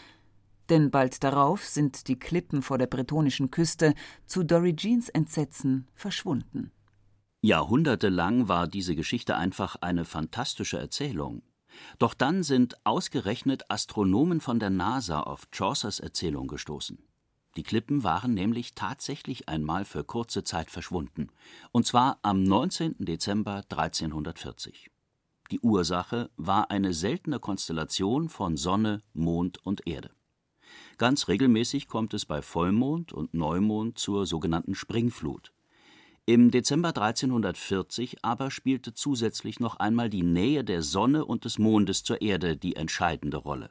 Denn 0.69 0.91
bald 0.91 1.23
darauf 1.23 1.65
sind 1.65 2.07
die 2.07 2.19
Klippen 2.19 2.61
vor 2.61 2.77
der 2.77 2.87
bretonischen 2.87 3.49
Küste 3.51 3.93
zu 4.25 4.43
Dory 4.43 4.75
Jeans 4.75 5.09
Entsetzen 5.09 5.87
verschwunden. 5.95 6.71
Jahrhundertelang 7.41 8.47
war 8.47 8.67
diese 8.67 8.95
Geschichte 8.95 9.35
einfach 9.35 9.77
eine 9.77 10.05
fantastische 10.05 10.77
Erzählung. 10.77 11.41
Doch 11.97 12.13
dann 12.13 12.43
sind 12.43 12.75
ausgerechnet 12.85 13.69
Astronomen 13.69 14.41
von 14.41 14.59
der 14.59 14.69
NASA 14.69 15.21
auf 15.21 15.47
Chaucers 15.51 15.99
Erzählung 15.99 16.47
gestoßen. 16.47 16.99
Die 17.59 17.63
Klippen 17.63 18.05
waren 18.05 18.33
nämlich 18.33 18.73
tatsächlich 18.73 19.49
einmal 19.49 19.83
für 19.83 20.05
kurze 20.05 20.45
Zeit 20.45 20.71
verschwunden, 20.71 21.27
und 21.73 21.85
zwar 21.85 22.17
am 22.21 22.41
19. 22.41 22.95
Dezember 22.99 23.65
1340. 23.67 24.89
Die 25.51 25.59
Ursache 25.59 26.29
war 26.37 26.71
eine 26.71 26.93
seltene 26.93 27.37
Konstellation 27.41 28.29
von 28.29 28.55
Sonne, 28.55 29.03
Mond 29.11 29.57
und 29.65 29.85
Erde. 29.85 30.11
Ganz 30.97 31.27
regelmäßig 31.27 31.89
kommt 31.89 32.13
es 32.13 32.25
bei 32.25 32.41
Vollmond 32.41 33.11
und 33.11 33.33
Neumond 33.33 33.97
zur 33.97 34.25
sogenannten 34.25 34.73
Springflut. 34.73 35.51
Im 36.25 36.51
Dezember 36.51 36.95
1340 36.95 38.23
aber 38.23 38.51
spielte 38.51 38.93
zusätzlich 38.93 39.59
noch 39.59 39.75
einmal 39.75 40.09
die 40.09 40.23
Nähe 40.23 40.63
der 40.63 40.81
Sonne 40.81 41.25
und 41.25 41.43
des 41.43 41.59
Mondes 41.59 42.05
zur 42.05 42.21
Erde 42.21 42.55
die 42.55 42.77
entscheidende 42.77 43.35
Rolle. 43.35 43.69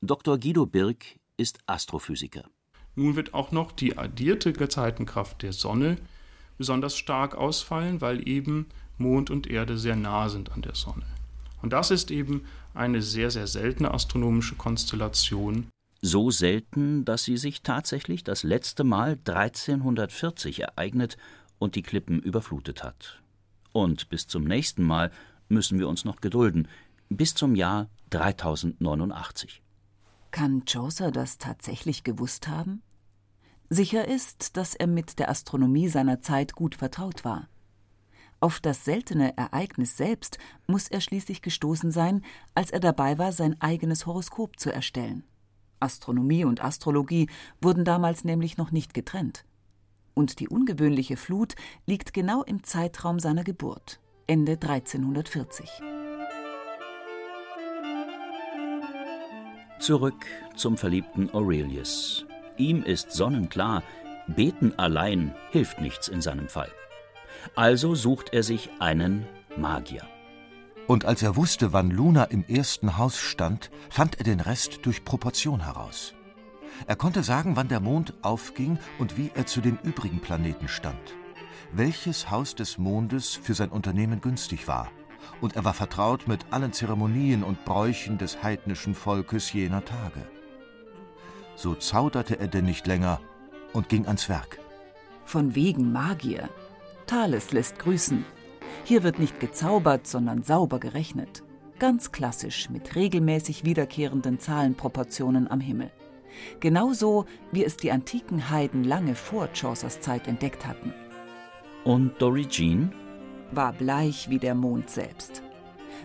Dr. 0.00 0.38
Guido 0.38 0.66
Birk 0.66 1.20
ist 1.36 1.60
Astrophysiker. 1.66 2.50
Nun 2.96 3.16
wird 3.16 3.34
auch 3.34 3.50
noch 3.50 3.72
die 3.72 3.98
addierte 3.98 4.52
Gezeitenkraft 4.52 5.42
der 5.42 5.52
Sonne 5.52 5.96
besonders 6.58 6.96
stark 6.96 7.34
ausfallen, 7.34 8.00
weil 8.00 8.28
eben 8.28 8.66
Mond 8.98 9.30
und 9.30 9.48
Erde 9.48 9.76
sehr 9.76 9.96
nah 9.96 10.28
sind 10.28 10.52
an 10.52 10.62
der 10.62 10.74
Sonne. 10.74 11.04
Und 11.62 11.72
das 11.72 11.90
ist 11.90 12.10
eben 12.10 12.44
eine 12.74 13.02
sehr, 13.02 13.30
sehr 13.30 13.46
seltene 13.46 13.92
astronomische 13.92 14.54
Konstellation. 14.54 15.66
So 16.02 16.30
selten, 16.30 17.04
dass 17.04 17.24
sie 17.24 17.38
sich 17.38 17.62
tatsächlich 17.62 18.22
das 18.22 18.42
letzte 18.42 18.84
Mal 18.84 19.18
1340 19.26 20.60
ereignet 20.60 21.16
und 21.58 21.76
die 21.76 21.82
Klippen 21.82 22.20
überflutet 22.20 22.84
hat. 22.84 23.22
Und 23.72 24.10
bis 24.10 24.26
zum 24.26 24.44
nächsten 24.44 24.84
Mal 24.84 25.10
müssen 25.48 25.78
wir 25.78 25.88
uns 25.88 26.04
noch 26.04 26.20
gedulden, 26.20 26.68
bis 27.08 27.34
zum 27.34 27.54
Jahr 27.54 27.88
3089. 28.10 29.63
Kann 30.34 30.64
Chaucer 30.66 31.12
das 31.12 31.38
tatsächlich 31.38 32.02
gewusst 32.02 32.48
haben? 32.48 32.82
Sicher 33.70 34.08
ist, 34.08 34.56
dass 34.56 34.74
er 34.74 34.88
mit 34.88 35.20
der 35.20 35.28
Astronomie 35.30 35.86
seiner 35.86 36.22
Zeit 36.22 36.56
gut 36.56 36.74
vertraut 36.74 37.24
war. 37.24 37.48
Auf 38.40 38.58
das 38.58 38.84
seltene 38.84 39.36
Ereignis 39.36 39.96
selbst 39.96 40.38
muss 40.66 40.88
er 40.88 41.00
schließlich 41.00 41.40
gestoßen 41.40 41.92
sein, 41.92 42.24
als 42.52 42.72
er 42.72 42.80
dabei 42.80 43.16
war, 43.16 43.30
sein 43.30 43.60
eigenes 43.60 44.06
Horoskop 44.06 44.58
zu 44.58 44.72
erstellen. 44.72 45.22
Astronomie 45.78 46.44
und 46.44 46.64
Astrologie 46.64 47.30
wurden 47.62 47.84
damals 47.84 48.24
nämlich 48.24 48.56
noch 48.56 48.72
nicht 48.72 48.92
getrennt. 48.92 49.44
Und 50.14 50.40
die 50.40 50.48
ungewöhnliche 50.48 51.16
Flut 51.16 51.54
liegt 51.86 52.12
genau 52.12 52.42
im 52.42 52.64
Zeitraum 52.64 53.20
seiner 53.20 53.44
Geburt, 53.44 54.00
Ende 54.26 54.54
1340. 54.54 56.03
Zurück 59.84 60.24
zum 60.56 60.78
verliebten 60.78 61.28
Aurelius. 61.34 62.24
Ihm 62.56 62.82
ist 62.84 63.12
sonnenklar, 63.12 63.82
beten 64.26 64.72
allein 64.78 65.34
hilft 65.50 65.78
nichts 65.78 66.08
in 66.08 66.22
seinem 66.22 66.48
Fall. 66.48 66.70
Also 67.54 67.94
sucht 67.94 68.32
er 68.32 68.42
sich 68.42 68.70
einen 68.78 69.26
Magier. 69.58 70.00
Und 70.86 71.04
als 71.04 71.22
er 71.22 71.36
wusste, 71.36 71.74
wann 71.74 71.90
Luna 71.90 72.24
im 72.24 72.46
ersten 72.48 72.96
Haus 72.96 73.18
stand, 73.18 73.70
fand 73.90 74.16
er 74.16 74.24
den 74.24 74.40
Rest 74.40 74.86
durch 74.86 75.04
Proportion 75.04 75.62
heraus. 75.66 76.14
Er 76.86 76.96
konnte 76.96 77.22
sagen, 77.22 77.54
wann 77.54 77.68
der 77.68 77.80
Mond 77.80 78.14
aufging 78.22 78.78
und 78.98 79.18
wie 79.18 79.32
er 79.34 79.44
zu 79.44 79.60
den 79.60 79.78
übrigen 79.82 80.20
Planeten 80.20 80.66
stand. 80.66 81.14
Welches 81.74 82.30
Haus 82.30 82.54
des 82.54 82.78
Mondes 82.78 83.34
für 83.34 83.52
sein 83.52 83.68
Unternehmen 83.68 84.22
günstig 84.22 84.66
war– 84.66 84.90
und 85.40 85.56
er 85.56 85.64
war 85.64 85.74
vertraut 85.74 86.26
mit 86.26 86.46
allen 86.50 86.72
Zeremonien 86.72 87.42
und 87.42 87.64
Bräuchen 87.64 88.18
des 88.18 88.42
heidnischen 88.42 88.94
Volkes 88.94 89.52
jener 89.52 89.84
Tage. 89.84 90.26
So 91.56 91.74
zauderte 91.74 92.38
er 92.38 92.48
denn 92.48 92.64
nicht 92.64 92.86
länger 92.86 93.20
und 93.72 93.88
ging 93.88 94.06
ans 94.06 94.28
Werk. 94.28 94.58
Von 95.24 95.54
wegen 95.54 95.92
Magier. 95.92 96.48
Thales 97.06 97.52
lässt 97.52 97.78
grüßen. 97.78 98.24
Hier 98.84 99.02
wird 99.02 99.18
nicht 99.18 99.40
gezaubert, 99.40 100.06
sondern 100.06 100.42
sauber 100.42 100.78
gerechnet. 100.78 101.42
Ganz 101.78 102.12
klassisch 102.12 102.70
mit 102.70 102.94
regelmäßig 102.94 103.64
wiederkehrenden 103.64 104.38
Zahlenproportionen 104.38 105.50
am 105.50 105.60
Himmel. 105.60 105.90
Genauso, 106.60 107.26
wie 107.52 107.64
es 107.64 107.76
die 107.76 107.92
antiken 107.92 108.50
Heiden 108.50 108.84
lange 108.84 109.14
vor 109.14 109.48
Chaucers 109.52 110.00
Zeit 110.00 110.26
entdeckt 110.28 110.66
hatten. 110.66 110.92
Und 111.84 112.20
Dory 112.20 112.46
Jean 112.46 112.92
war 113.52 113.72
bleich 113.72 114.30
wie 114.30 114.38
der 114.38 114.54
Mond 114.54 114.90
selbst. 114.90 115.42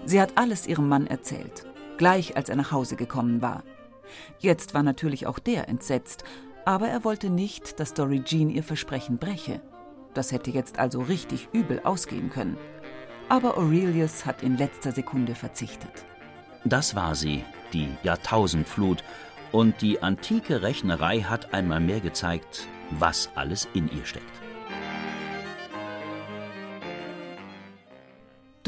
Sie 0.05 0.21
hat 0.21 0.37
alles 0.37 0.67
ihrem 0.67 0.87
Mann 0.87 1.07
erzählt, 1.07 1.65
gleich 1.97 2.35
als 2.37 2.49
er 2.49 2.55
nach 2.55 2.71
Hause 2.71 2.95
gekommen 2.95 3.41
war. 3.41 3.63
Jetzt 4.39 4.73
war 4.73 4.83
natürlich 4.83 5.27
auch 5.27 5.39
der 5.39 5.67
entsetzt, 5.67 6.23
aber 6.65 6.87
er 6.87 7.03
wollte 7.03 7.29
nicht, 7.29 7.79
dass 7.79 7.93
Dory 7.93 8.23
Jean 8.23 8.49
ihr 8.49 8.63
Versprechen 8.63 9.17
breche. 9.17 9.61
Das 10.13 10.31
hätte 10.31 10.51
jetzt 10.51 10.79
also 10.79 11.01
richtig 11.01 11.49
übel 11.53 11.81
ausgehen 11.83 12.29
können. 12.29 12.57
Aber 13.27 13.57
Aurelius 13.57 14.25
hat 14.25 14.41
in 14.41 14.57
letzter 14.57 14.91
Sekunde 14.91 15.35
verzichtet. 15.35 16.05
Das 16.65 16.95
war 16.95 17.15
sie, 17.15 17.43
die 17.73 17.87
Jahrtausendflut, 18.03 19.03
und 19.51 19.81
die 19.81 20.01
antike 20.01 20.61
Rechnerei 20.61 21.21
hat 21.21 21.53
einmal 21.53 21.79
mehr 21.79 21.99
gezeigt, 21.99 22.67
was 22.91 23.29
alles 23.35 23.67
in 23.73 23.89
ihr 23.91 24.05
steckt. 24.05 24.48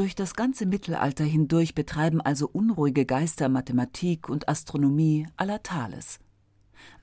Durch 0.02 0.16
das 0.16 0.34
ganze 0.34 0.66
Mittelalter 0.66 1.24
hindurch 1.24 1.76
betreiben 1.76 2.22
also 2.22 2.50
unruhige 2.52 3.06
Geister 3.06 3.50
Mathematik 3.50 4.30
und 4.30 4.50
Astronomie 4.50 5.28
aller 5.38 5.62
Thales. 5.62 6.20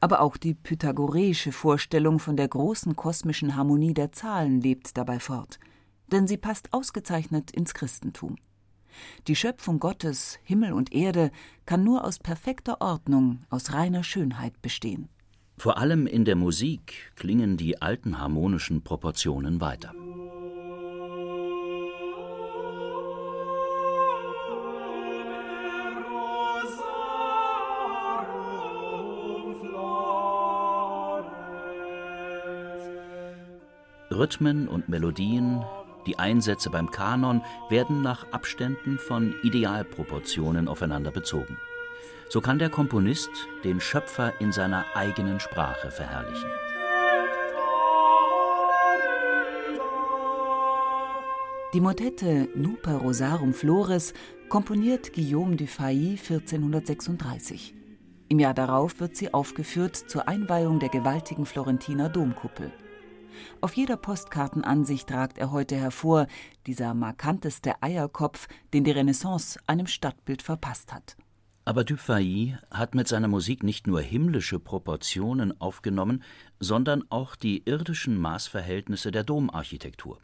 Aber 0.01 0.21
auch 0.21 0.37
die 0.37 0.55
pythagoreische 0.55 1.53
Vorstellung 1.53 2.19
von 2.19 2.37
der 2.37 2.49
großen 2.49 2.97
kosmischen 2.97 3.55
Harmonie 3.55 3.95
der 3.95 4.11
Zahlen 4.11 4.61
lebt 4.61 4.99
dabei 4.99 5.21
fort, 5.21 5.61
denn 6.11 6.27
sie 6.27 6.39
passt 6.39 6.73
ausgezeichnet 6.73 7.53
ins 7.53 7.73
Christentum. 7.73 8.35
Die 9.29 9.37
Schöpfung 9.37 9.79
Gottes, 9.79 10.41
Himmel 10.43 10.73
und 10.73 10.93
Erde, 10.93 11.31
kann 11.67 11.85
nur 11.85 12.05
aus 12.05 12.19
perfekter 12.19 12.81
Ordnung, 12.81 13.43
aus 13.49 13.75
reiner 13.75 14.03
Schönheit 14.03 14.61
bestehen. 14.61 15.09
Vor 15.57 15.79
allem 15.79 16.09
in 16.09 16.25
der 16.25 16.35
Musik 16.35 17.13
klingen 17.15 17.57
die 17.57 17.81
alten 17.81 18.19
harmonischen 18.19 18.83
Proportionen 18.83 19.61
weiter. 19.61 19.95
Rhythmen 34.19 34.67
und 34.67 34.89
Melodien, 34.89 35.65
die 36.07 36.19
Einsätze 36.19 36.71
beim 36.71 36.91
Kanon 36.91 37.43
werden 37.69 38.03
nach 38.03 38.33
Abständen 38.33 38.99
von 38.99 39.35
Idealproportionen 39.43 40.67
aufeinander 40.67 41.13
bezogen. 41.13 41.57
So 42.29 42.41
kann 42.41 42.59
der 42.59 42.69
Komponist 42.69 43.31
den 43.65 43.81
Schöpfer 43.81 44.41
in 44.41 44.51
seiner 44.51 44.85
eigenen 44.95 45.39
Sprache 45.39 45.91
verherrlichen. 45.91 46.51
Die 51.75 51.81
Motette 51.81 52.49
Nuper 52.55 52.97
Rosarum 52.97 53.53
Flores 53.53 54.15
komponiert 54.49 55.13
Guillaume 55.13 55.57
du 55.57 55.67
Failly 55.67 56.19
1436. 56.19 57.75
Im 58.29 58.39
Jahr 58.39 58.55
darauf 58.55 59.01
wird 59.01 59.17
sie 59.17 59.33
aufgeführt 59.33 59.95
zur 59.95 60.27
Einweihung 60.29 60.81
der 60.81 60.89
gewaltigen 60.89 61.47
Florentiner 61.47 62.09
Domkuppel. 62.09 62.73
Auf 63.61 63.75
jeder 63.75 63.97
Postkartenansicht 63.97 65.11
ragt 65.13 65.39
er 65.39 65.51
heute 65.51 65.77
hervor, 65.77 66.27
dieser 66.67 66.95
markanteste 66.95 67.83
Eierkopf, 67.83 68.49
den 68.73 68.85
die 68.85 68.91
Renaissance 68.91 69.59
einem 69.67 69.87
Stadtbild 69.87 70.43
verpasst 70.43 70.93
hat. 70.93 71.17
Aber 71.65 71.85
Dufay 71.85 72.57
hat 72.71 72.95
mit 72.95 73.09
seiner 73.09 73.29
Musik 73.29 73.63
nicht 73.63 73.87
nur 73.87 74.01
himmlische 74.01 74.59
Proportionen 74.59 75.61
aufgenommen, 75.61 76.23
sondern 76.59 77.05
auch 77.11 77.37
die 77.37 77.63
irdischen 77.67 78.17
Maßverhältnisse 78.17 79.11
der 79.11 79.23
Domarchitektur. 79.23 80.19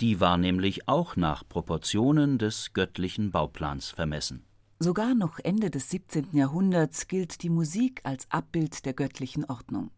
Die 0.00 0.18
war 0.20 0.38
nämlich 0.38 0.88
auch 0.88 1.16
nach 1.16 1.46
Proportionen 1.46 2.38
des 2.38 2.72
göttlichen 2.72 3.32
Bauplans 3.32 3.90
vermessen. 3.90 4.44
Sogar 4.78 5.14
noch 5.14 5.38
Ende 5.38 5.70
des 5.70 5.90
17. 5.90 6.28
Jahrhunderts 6.32 7.06
gilt 7.06 7.42
die 7.42 7.50
Musik 7.50 8.00
als 8.04 8.26
Abbild 8.30 8.86
der 8.86 8.94
göttlichen 8.94 9.44
Ordnung. 9.44 9.90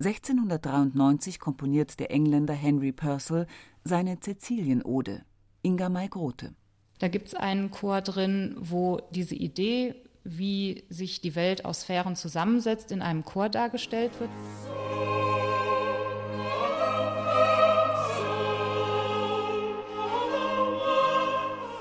1693 0.00 1.38
komponiert 1.38 1.98
der 2.00 2.10
Engländer 2.10 2.54
Henry 2.54 2.92
Purcell 2.92 3.46
seine 3.84 4.18
Cäcilienode, 4.20 5.22
Inga 5.62 5.88
May 5.88 6.08
Grote. 6.08 6.54
Da 6.98 7.08
gibt 7.08 7.28
es 7.28 7.34
einen 7.34 7.70
Chor 7.70 8.00
drin, 8.00 8.56
wo 8.58 9.00
diese 9.10 9.34
Idee, 9.34 9.94
wie 10.22 10.84
sich 10.88 11.20
die 11.20 11.34
Welt 11.34 11.64
aus 11.64 11.82
Sphären 11.82 12.16
zusammensetzt, 12.16 12.92
in 12.92 13.02
einem 13.02 13.24
Chor 13.24 13.48
dargestellt 13.48 14.12
wird. 14.20 14.30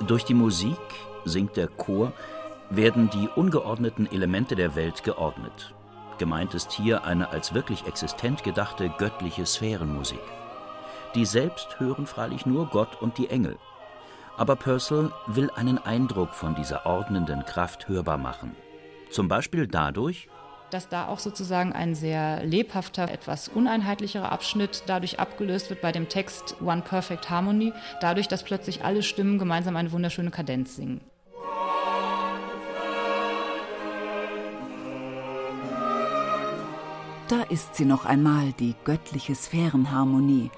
Durch 0.07 0.25
die 0.25 0.33
Musik, 0.33 0.77
singt 1.23 1.55
der 1.55 1.67
Chor, 1.67 2.11
werden 2.69 3.09
die 3.09 3.29
ungeordneten 3.29 4.11
Elemente 4.11 4.55
der 4.55 4.75
Welt 4.75 5.03
geordnet. 5.03 5.73
Gemeint 6.17 6.53
ist 6.53 6.71
hier 6.71 7.05
eine 7.05 7.29
als 7.29 7.53
wirklich 7.53 7.85
existent 7.85 8.43
gedachte 8.43 8.89
göttliche 8.97 9.45
Sphärenmusik. 9.45 10.21
Die 11.15 11.25
selbst 11.25 11.79
hören 11.79 12.07
freilich 12.07 12.45
nur 12.45 12.67
Gott 12.67 13.01
und 13.01 13.17
die 13.17 13.29
Engel. 13.29 13.57
Aber 14.37 14.55
Purcell 14.55 15.11
will 15.27 15.51
einen 15.55 15.77
Eindruck 15.77 16.33
von 16.33 16.55
dieser 16.55 16.85
ordnenden 16.85 17.45
Kraft 17.45 17.87
hörbar 17.87 18.17
machen. 18.17 18.55
Zum 19.11 19.27
Beispiel 19.27 19.67
dadurch, 19.67 20.27
dass 20.71 20.89
da 20.89 21.07
auch 21.07 21.19
sozusagen 21.19 21.71
ein 21.71 21.93
sehr 21.93 22.43
lebhafter, 22.43 23.11
etwas 23.11 23.47
uneinheitlicherer 23.47 24.31
Abschnitt 24.31 24.83
dadurch 24.87 25.19
abgelöst 25.19 25.69
wird 25.69 25.81
bei 25.81 25.91
dem 25.91 26.09
Text 26.09 26.55
One 26.61 26.81
Perfect 26.81 27.29
Harmony, 27.29 27.73
dadurch, 28.01 28.27
dass 28.27 28.43
plötzlich 28.43 28.83
alle 28.83 29.03
Stimmen 29.03 29.37
gemeinsam 29.37 29.75
eine 29.75 29.91
wunderschöne 29.91 30.31
Kadenz 30.31 30.75
singen. 30.75 31.01
Da 37.29 37.41
ist 37.43 37.75
sie 37.75 37.85
noch 37.85 38.05
einmal, 38.05 38.51
die 38.53 38.75
göttliche 38.83 39.33
Sphärenharmonie. 39.33 40.51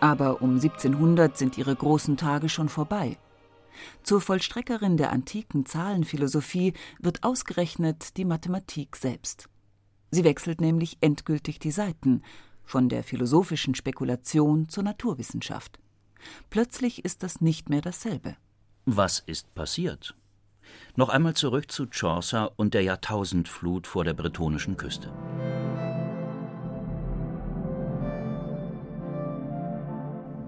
Aber 0.00 0.42
um 0.42 0.56
1700 0.56 1.36
sind 1.36 1.56
ihre 1.56 1.74
großen 1.74 2.16
Tage 2.16 2.48
schon 2.50 2.68
vorbei. 2.68 3.16
Zur 4.02 4.20
Vollstreckerin 4.20 4.96
der 4.96 5.10
antiken 5.10 5.64
Zahlenphilosophie 5.64 6.74
wird 7.00 7.24
ausgerechnet 7.24 8.16
die 8.18 8.26
Mathematik 8.26 8.96
selbst. 8.96 9.48
Sie 10.10 10.24
wechselt 10.24 10.60
nämlich 10.60 10.98
endgültig 11.00 11.58
die 11.58 11.70
Seiten 11.70 12.22
von 12.64 12.88
der 12.88 13.02
philosophischen 13.02 13.74
Spekulation 13.74 14.68
zur 14.68 14.84
Naturwissenschaft. 14.84 15.78
Plötzlich 16.50 17.04
ist 17.04 17.22
das 17.22 17.40
nicht 17.40 17.68
mehr 17.70 17.80
dasselbe. 17.80 18.36
Was 18.84 19.20
ist 19.20 19.54
passiert? 19.54 20.14
Noch 20.96 21.08
einmal 21.08 21.34
zurück 21.34 21.70
zu 21.72 21.86
Chaucer 21.90 22.52
und 22.56 22.74
der 22.74 22.82
Jahrtausendflut 22.82 23.86
vor 23.86 24.04
der 24.04 24.14
bretonischen 24.14 24.76
Küste. 24.76 25.12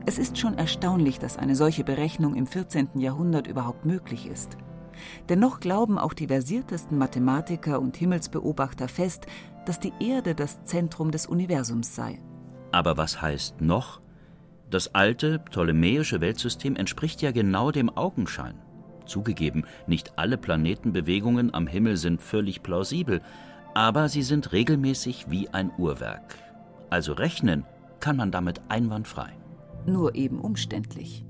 Es 0.09 0.19
ist 0.19 0.39
schon 0.39 0.57
erstaunlich, 0.57 1.19
dass 1.19 1.37
eine 1.37 1.57
solche 1.57 1.83
Berechnung 1.83 2.37
im 2.37 2.47
14. 2.47 2.91
Jahrhundert 3.01 3.49
überhaupt 3.49 3.85
möglich 3.85 4.29
ist. 4.29 4.57
Dennoch 5.29 5.59
glauben 5.59 5.99
auch 5.99 6.15
die 6.15 6.29
versiertesten 6.29 6.97
Mathematiker 6.97 7.81
und 7.81 7.97
Himmelsbeobachter 7.97 8.87
fest, 8.87 9.27
dass 9.67 9.81
die 9.81 9.93
Erde 9.99 10.37
das 10.37 10.63
Zentrum 10.63 11.11
des 11.11 11.27
Universums 11.27 11.97
sei. 11.97 12.21
Aber 12.71 12.97
was 12.97 13.21
heißt 13.21 13.61
noch? 13.61 14.01
Das 14.71 14.95
alte 14.95 15.41
ptolemäische 15.41 16.21
Weltsystem 16.21 16.77
entspricht 16.77 17.21
ja 17.21 17.33
genau 17.33 17.73
dem 17.73 17.91
Augenschein. 17.91 18.55
Zugegeben, 19.07 19.65
nicht 19.89 20.19
alle 20.19 20.39
Planetenbewegungen 20.39 21.53
am 21.53 21.67
Himmel 21.67 21.97
sind 21.97 22.23
völlig 22.23 22.63
plausibel, 22.63 23.23
aber 23.75 24.09
sie 24.09 24.23
sind 24.23 24.53
regelmäßig 24.53 25.27
wie 25.31 25.49
ein 25.49 25.73
Uhrwerk. 25.77 26.37
Also 26.91 27.13
rechnen 27.13 27.65
kann 27.99 28.17
man 28.17 28.31
damit 28.31 28.61
einwandfrei 28.69 29.33
nur 29.87 30.15
eben 30.15 30.41
umständlich. 30.41 31.25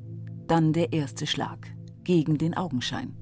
Dann 0.47 0.73
der 0.73 0.93
erste 0.93 1.27
Schlag 1.27 1.69
gegen 2.05 2.39
den 2.39 2.55
Augenschein. 2.55 3.15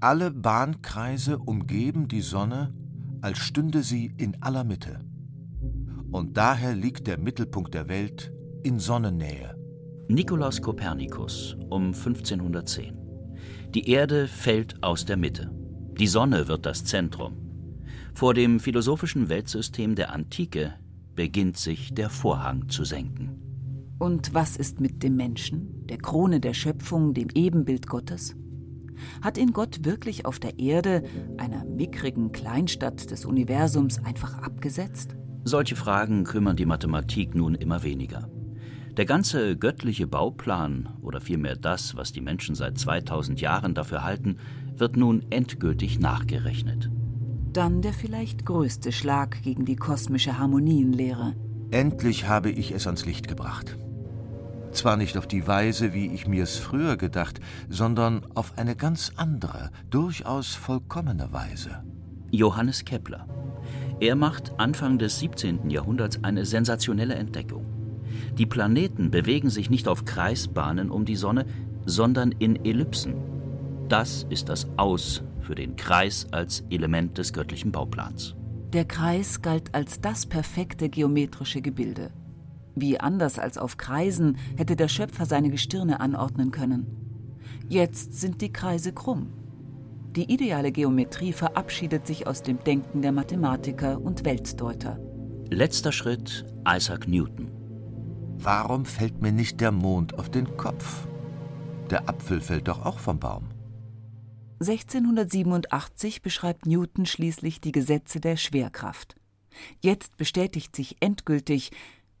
Alle 0.00 0.30
Bahnkreise 0.30 1.38
umgeben 1.38 2.08
die 2.08 2.20
Sonne, 2.20 2.74
als 3.20 3.38
stünde 3.38 3.82
sie 3.82 4.12
in 4.16 4.42
aller 4.42 4.64
Mitte. 4.64 4.98
Und 6.10 6.36
daher 6.36 6.74
liegt 6.74 7.06
der 7.06 7.18
Mittelpunkt 7.18 7.72
der 7.74 7.88
Welt 7.88 8.32
in 8.62 8.78
Sonnennähe. 8.78 9.56
Nikolaus 10.08 10.60
Kopernikus 10.60 11.56
um 11.70 11.86
1510. 11.86 12.98
Die 13.74 13.88
Erde 13.88 14.28
fällt 14.28 14.82
aus 14.82 15.04
der 15.04 15.16
Mitte. 15.16 15.50
Die 15.98 16.06
Sonne 16.06 16.48
wird 16.48 16.66
das 16.66 16.84
Zentrum. 16.84 17.36
Vor 18.14 18.34
dem 18.34 18.60
philosophischen 18.60 19.28
Weltsystem 19.28 19.94
der 19.94 20.12
Antike 20.12 20.74
beginnt 21.14 21.56
sich 21.56 21.94
der 21.94 22.10
Vorhang 22.10 22.68
zu 22.68 22.84
senken. 22.84 23.43
Und 23.98 24.34
was 24.34 24.56
ist 24.56 24.80
mit 24.80 25.02
dem 25.02 25.16
Menschen, 25.16 25.86
der 25.86 25.98
Krone 25.98 26.40
der 26.40 26.54
Schöpfung, 26.54 27.14
dem 27.14 27.28
Ebenbild 27.34 27.86
Gottes? 27.86 28.34
Hat 29.22 29.38
ihn 29.38 29.52
Gott 29.52 29.84
wirklich 29.84 30.26
auf 30.26 30.38
der 30.38 30.58
Erde, 30.58 31.04
einer 31.36 31.64
mickrigen 31.64 32.32
Kleinstadt 32.32 33.10
des 33.10 33.24
Universums, 33.24 33.98
einfach 34.04 34.42
abgesetzt? 34.42 35.16
Solche 35.44 35.76
Fragen 35.76 36.24
kümmern 36.24 36.56
die 36.56 36.66
Mathematik 36.66 37.34
nun 37.34 37.54
immer 37.54 37.82
weniger. 37.82 38.28
Der 38.96 39.04
ganze 39.04 39.56
göttliche 39.56 40.06
Bauplan 40.06 40.88
oder 41.02 41.20
vielmehr 41.20 41.56
das, 41.56 41.96
was 41.96 42.12
die 42.12 42.20
Menschen 42.20 42.54
seit 42.54 42.78
2000 42.78 43.40
Jahren 43.40 43.74
dafür 43.74 44.04
halten, 44.04 44.36
wird 44.76 44.96
nun 44.96 45.24
endgültig 45.30 45.98
nachgerechnet. 45.98 46.90
Dann 47.52 47.82
der 47.82 47.92
vielleicht 47.92 48.46
größte 48.46 48.92
Schlag 48.92 49.42
gegen 49.42 49.64
die 49.64 49.76
kosmische 49.76 50.38
Harmonienlehre. 50.38 51.34
Endlich 51.70 52.28
habe 52.28 52.50
ich 52.50 52.72
es 52.72 52.86
ans 52.86 53.04
Licht 53.04 53.28
gebracht. 53.28 53.76
Zwar 54.74 54.96
nicht 54.96 55.16
auf 55.16 55.28
die 55.28 55.46
Weise, 55.46 55.94
wie 55.94 56.08
ich 56.08 56.26
mir 56.26 56.42
es 56.42 56.58
früher 56.58 56.96
gedacht, 56.96 57.40
sondern 57.68 58.26
auf 58.34 58.58
eine 58.58 58.74
ganz 58.74 59.12
andere, 59.16 59.70
durchaus 59.88 60.56
vollkommene 60.56 61.32
Weise. 61.32 61.84
Johannes 62.32 62.84
Kepler. 62.84 63.28
Er 64.00 64.16
macht 64.16 64.58
Anfang 64.58 64.98
des 64.98 65.20
17. 65.20 65.70
Jahrhunderts 65.70 66.24
eine 66.24 66.44
sensationelle 66.44 67.14
Entdeckung. 67.14 67.64
Die 68.36 68.46
Planeten 68.46 69.12
bewegen 69.12 69.48
sich 69.48 69.70
nicht 69.70 69.86
auf 69.86 70.04
Kreisbahnen 70.04 70.90
um 70.90 71.04
die 71.04 71.16
Sonne, 71.16 71.46
sondern 71.86 72.32
in 72.32 72.64
Ellipsen. 72.64 73.14
Das 73.88 74.26
ist 74.28 74.48
das 74.48 74.66
Aus 74.76 75.22
für 75.40 75.54
den 75.54 75.76
Kreis 75.76 76.26
als 76.32 76.64
Element 76.70 77.16
des 77.16 77.32
göttlichen 77.32 77.70
Bauplans. 77.70 78.34
Der 78.72 78.86
Kreis 78.86 79.40
galt 79.40 79.72
als 79.72 80.00
das 80.00 80.26
perfekte 80.26 80.88
geometrische 80.88 81.62
Gebilde. 81.62 82.10
Wie 82.74 82.98
anders 82.98 83.38
als 83.38 83.58
auf 83.58 83.76
Kreisen 83.76 84.36
hätte 84.56 84.76
der 84.76 84.88
Schöpfer 84.88 85.26
seine 85.26 85.50
Gestirne 85.50 86.00
anordnen 86.00 86.50
können. 86.50 86.86
Jetzt 87.68 88.20
sind 88.20 88.40
die 88.40 88.52
Kreise 88.52 88.92
krumm. 88.92 89.32
Die 90.16 90.32
ideale 90.32 90.70
Geometrie 90.70 91.32
verabschiedet 91.32 92.06
sich 92.06 92.26
aus 92.26 92.42
dem 92.42 92.62
Denken 92.62 93.02
der 93.02 93.12
Mathematiker 93.12 94.00
und 94.00 94.24
Weltdeuter. 94.24 94.98
Letzter 95.50 95.92
Schritt 95.92 96.44
Isaac 96.68 97.08
Newton. 97.08 97.50
Warum 98.36 98.84
fällt 98.84 99.22
mir 99.22 99.32
nicht 99.32 99.60
der 99.60 99.72
Mond 99.72 100.18
auf 100.18 100.30
den 100.30 100.56
Kopf? 100.56 101.06
Der 101.90 102.08
Apfel 102.08 102.40
fällt 102.40 102.68
doch 102.68 102.84
auch 102.84 102.98
vom 102.98 103.18
Baum. 103.18 103.44
1687 104.60 106.22
beschreibt 106.22 106.66
Newton 106.66 107.06
schließlich 107.06 107.60
die 107.60 107.72
Gesetze 107.72 108.20
der 108.20 108.36
Schwerkraft. 108.36 109.16
Jetzt 109.80 110.16
bestätigt 110.16 110.74
sich 110.74 110.96
endgültig, 111.00 111.70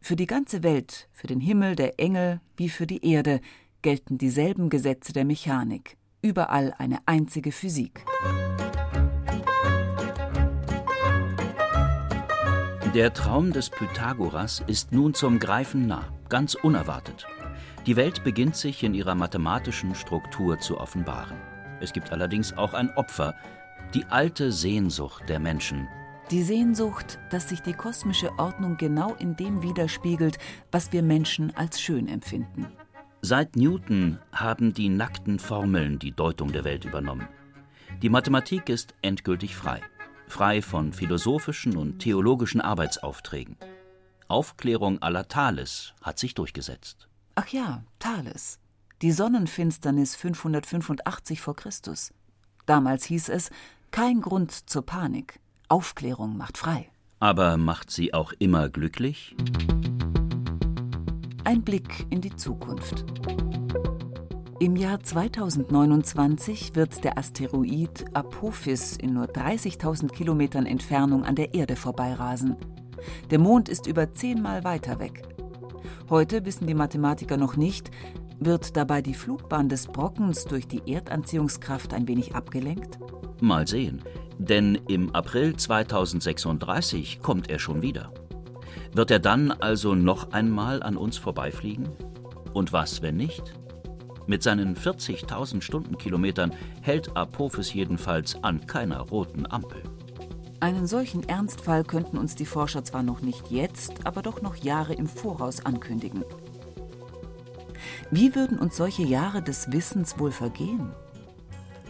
für 0.04 0.16
die 0.16 0.26
ganze 0.26 0.62
Welt, 0.62 1.08
für 1.12 1.28
den 1.28 1.40
Himmel, 1.40 1.76
der 1.76 1.98
Engel 1.98 2.42
wie 2.58 2.68
für 2.68 2.86
die 2.86 3.10
Erde 3.10 3.40
gelten 3.80 4.18
dieselben 4.18 4.68
Gesetze 4.68 5.14
der 5.14 5.24
Mechanik, 5.24 5.96
überall 6.20 6.74
eine 6.76 6.98
einzige 7.06 7.52
Physik. 7.52 8.04
Der 12.94 13.14
Traum 13.14 13.52
des 13.54 13.70
Pythagoras 13.70 14.62
ist 14.66 14.92
nun 14.92 15.14
zum 15.14 15.38
Greifen 15.38 15.86
nah, 15.86 16.12
ganz 16.28 16.54
unerwartet. 16.54 17.26
Die 17.86 17.96
Welt 17.96 18.24
beginnt 18.24 18.56
sich 18.56 18.82
in 18.82 18.92
ihrer 18.92 19.14
mathematischen 19.14 19.94
Struktur 19.94 20.58
zu 20.58 20.78
offenbaren. 20.78 21.38
Es 21.80 21.94
gibt 21.94 22.12
allerdings 22.12 22.52
auch 22.52 22.74
ein 22.74 22.90
Opfer, 22.90 23.34
die 23.94 24.04
alte 24.04 24.52
Sehnsucht 24.52 25.30
der 25.30 25.38
Menschen. 25.38 25.88
Die 26.30 26.42
Sehnsucht, 26.42 27.18
dass 27.30 27.48
sich 27.48 27.60
die 27.60 27.74
kosmische 27.74 28.38
Ordnung 28.38 28.76
genau 28.76 29.14
in 29.14 29.36
dem 29.36 29.62
widerspiegelt, 29.62 30.38
was 30.72 30.92
wir 30.92 31.02
Menschen 31.02 31.54
als 31.56 31.80
schön 31.80 32.08
empfinden. 32.08 32.66
Seit 33.22 33.56
Newton 33.56 34.18
haben 34.32 34.74
die 34.74 34.88
nackten 34.88 35.38
Formeln 35.38 35.98
die 35.98 36.12
Deutung 36.12 36.52
der 36.52 36.64
Welt 36.64 36.84
übernommen. 36.84 37.28
Die 38.02 38.08
Mathematik 38.08 38.68
ist 38.68 38.94
endgültig 39.02 39.54
frei 39.56 39.80
frei 40.26 40.62
von 40.62 40.92
philosophischen 40.92 41.76
und 41.76 42.00
theologischen 42.00 42.60
Arbeitsaufträgen. 42.60 43.56
Aufklärung 44.28 45.00
aller 45.02 45.28
Thales 45.28 45.94
hat 46.02 46.18
sich 46.18 46.34
durchgesetzt. 46.34 47.08
Ach 47.34 47.46
ja, 47.48 47.84
Thales. 47.98 48.58
Die 49.02 49.12
Sonnenfinsternis 49.12 50.16
585 50.16 51.40
vor 51.40 51.56
Christus. 51.56 52.12
Damals 52.66 53.04
hieß 53.04 53.28
es, 53.28 53.50
kein 53.90 54.20
Grund 54.20 54.50
zur 54.50 54.84
Panik. 54.86 55.40
Aufklärung 55.68 56.36
macht 56.36 56.58
frei. 56.58 56.88
Aber 57.20 57.56
macht 57.56 57.90
sie 57.90 58.12
auch 58.12 58.32
immer 58.38 58.68
glücklich? 58.68 59.34
Ein 61.44 61.62
Blick 61.62 62.06
in 62.10 62.20
die 62.20 62.34
Zukunft. 62.36 63.04
Im 64.60 64.76
Jahr 64.76 65.00
2029 65.00 66.74
wird 66.74 67.02
der 67.02 67.18
Asteroid 67.18 68.04
Apophis 68.14 68.96
in 68.96 69.14
nur 69.14 69.26
30.000 69.26 70.08
Kilometern 70.08 70.66
Entfernung 70.66 71.24
an 71.24 71.34
der 71.34 71.54
Erde 71.54 71.76
vorbeirasen. 71.76 72.56
Der 73.30 73.38
Mond 73.38 73.68
ist 73.68 73.86
über 73.86 74.12
zehnmal 74.12 74.64
weiter 74.64 75.00
weg. 75.00 75.22
Heute 76.08 76.44
wissen 76.44 76.66
die 76.66 76.74
Mathematiker 76.74 77.36
noch 77.36 77.56
nicht, 77.56 77.90
wird 78.38 78.76
dabei 78.76 79.00
die 79.02 79.14
Flugbahn 79.14 79.68
des 79.68 79.86
Brockens 79.86 80.44
durch 80.44 80.68
die 80.68 80.82
Erdanziehungskraft 80.92 81.94
ein 81.94 82.06
wenig 82.08 82.34
abgelenkt? 82.34 82.98
Mal 83.40 83.66
sehen, 83.66 84.02
denn 84.44 84.78
im 84.88 85.14
April 85.14 85.56
2036 85.56 87.20
kommt 87.20 87.50
er 87.50 87.58
schon 87.58 87.82
wieder. 87.82 88.12
Wird 88.92 89.10
er 89.10 89.18
dann 89.18 89.50
also 89.50 89.94
noch 89.94 90.32
einmal 90.32 90.82
an 90.82 90.96
uns 90.96 91.18
vorbeifliegen? 91.18 91.88
Und 92.52 92.72
was, 92.72 93.02
wenn 93.02 93.16
nicht? 93.16 93.54
Mit 94.26 94.42
seinen 94.42 94.76
40.000 94.76 95.60
Stundenkilometern 95.60 96.52
hält 96.80 97.16
Apophis 97.16 97.74
jedenfalls 97.74 98.42
an 98.42 98.66
keiner 98.66 99.00
roten 99.00 99.50
Ampel. 99.50 99.82
Einen 100.60 100.86
solchen 100.86 101.28
Ernstfall 101.28 101.84
könnten 101.84 102.16
uns 102.16 102.36
die 102.36 102.46
Forscher 102.46 102.84
zwar 102.84 103.02
noch 103.02 103.20
nicht 103.20 103.50
jetzt, 103.50 104.06
aber 104.06 104.22
doch 104.22 104.40
noch 104.40 104.56
Jahre 104.56 104.94
im 104.94 105.06
Voraus 105.06 105.66
ankündigen. 105.66 106.24
Wie 108.10 108.34
würden 108.34 108.58
uns 108.58 108.76
solche 108.76 109.02
Jahre 109.02 109.42
des 109.42 109.72
Wissens 109.72 110.18
wohl 110.18 110.30
vergehen? 110.30 110.92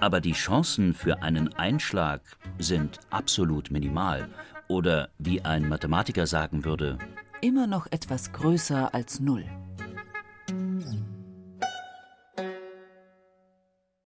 Aber 0.05 0.21
die 0.21 0.33
Chancen 0.33 0.93
für 0.93 1.23
einen 1.23 1.55
Einschlag 1.55 2.21
sind 2.59 3.01
absolut 3.09 3.71
minimal. 3.71 4.29
Oder 4.69 5.09
wie 5.17 5.41
ein 5.41 5.67
Mathematiker 5.67 6.27
sagen 6.27 6.67
würde, 6.67 6.99
immer 7.41 7.67
noch 7.67 7.87
etwas 7.91 8.31
größer 8.31 8.93
als 8.93 9.21
Null. 9.21 9.47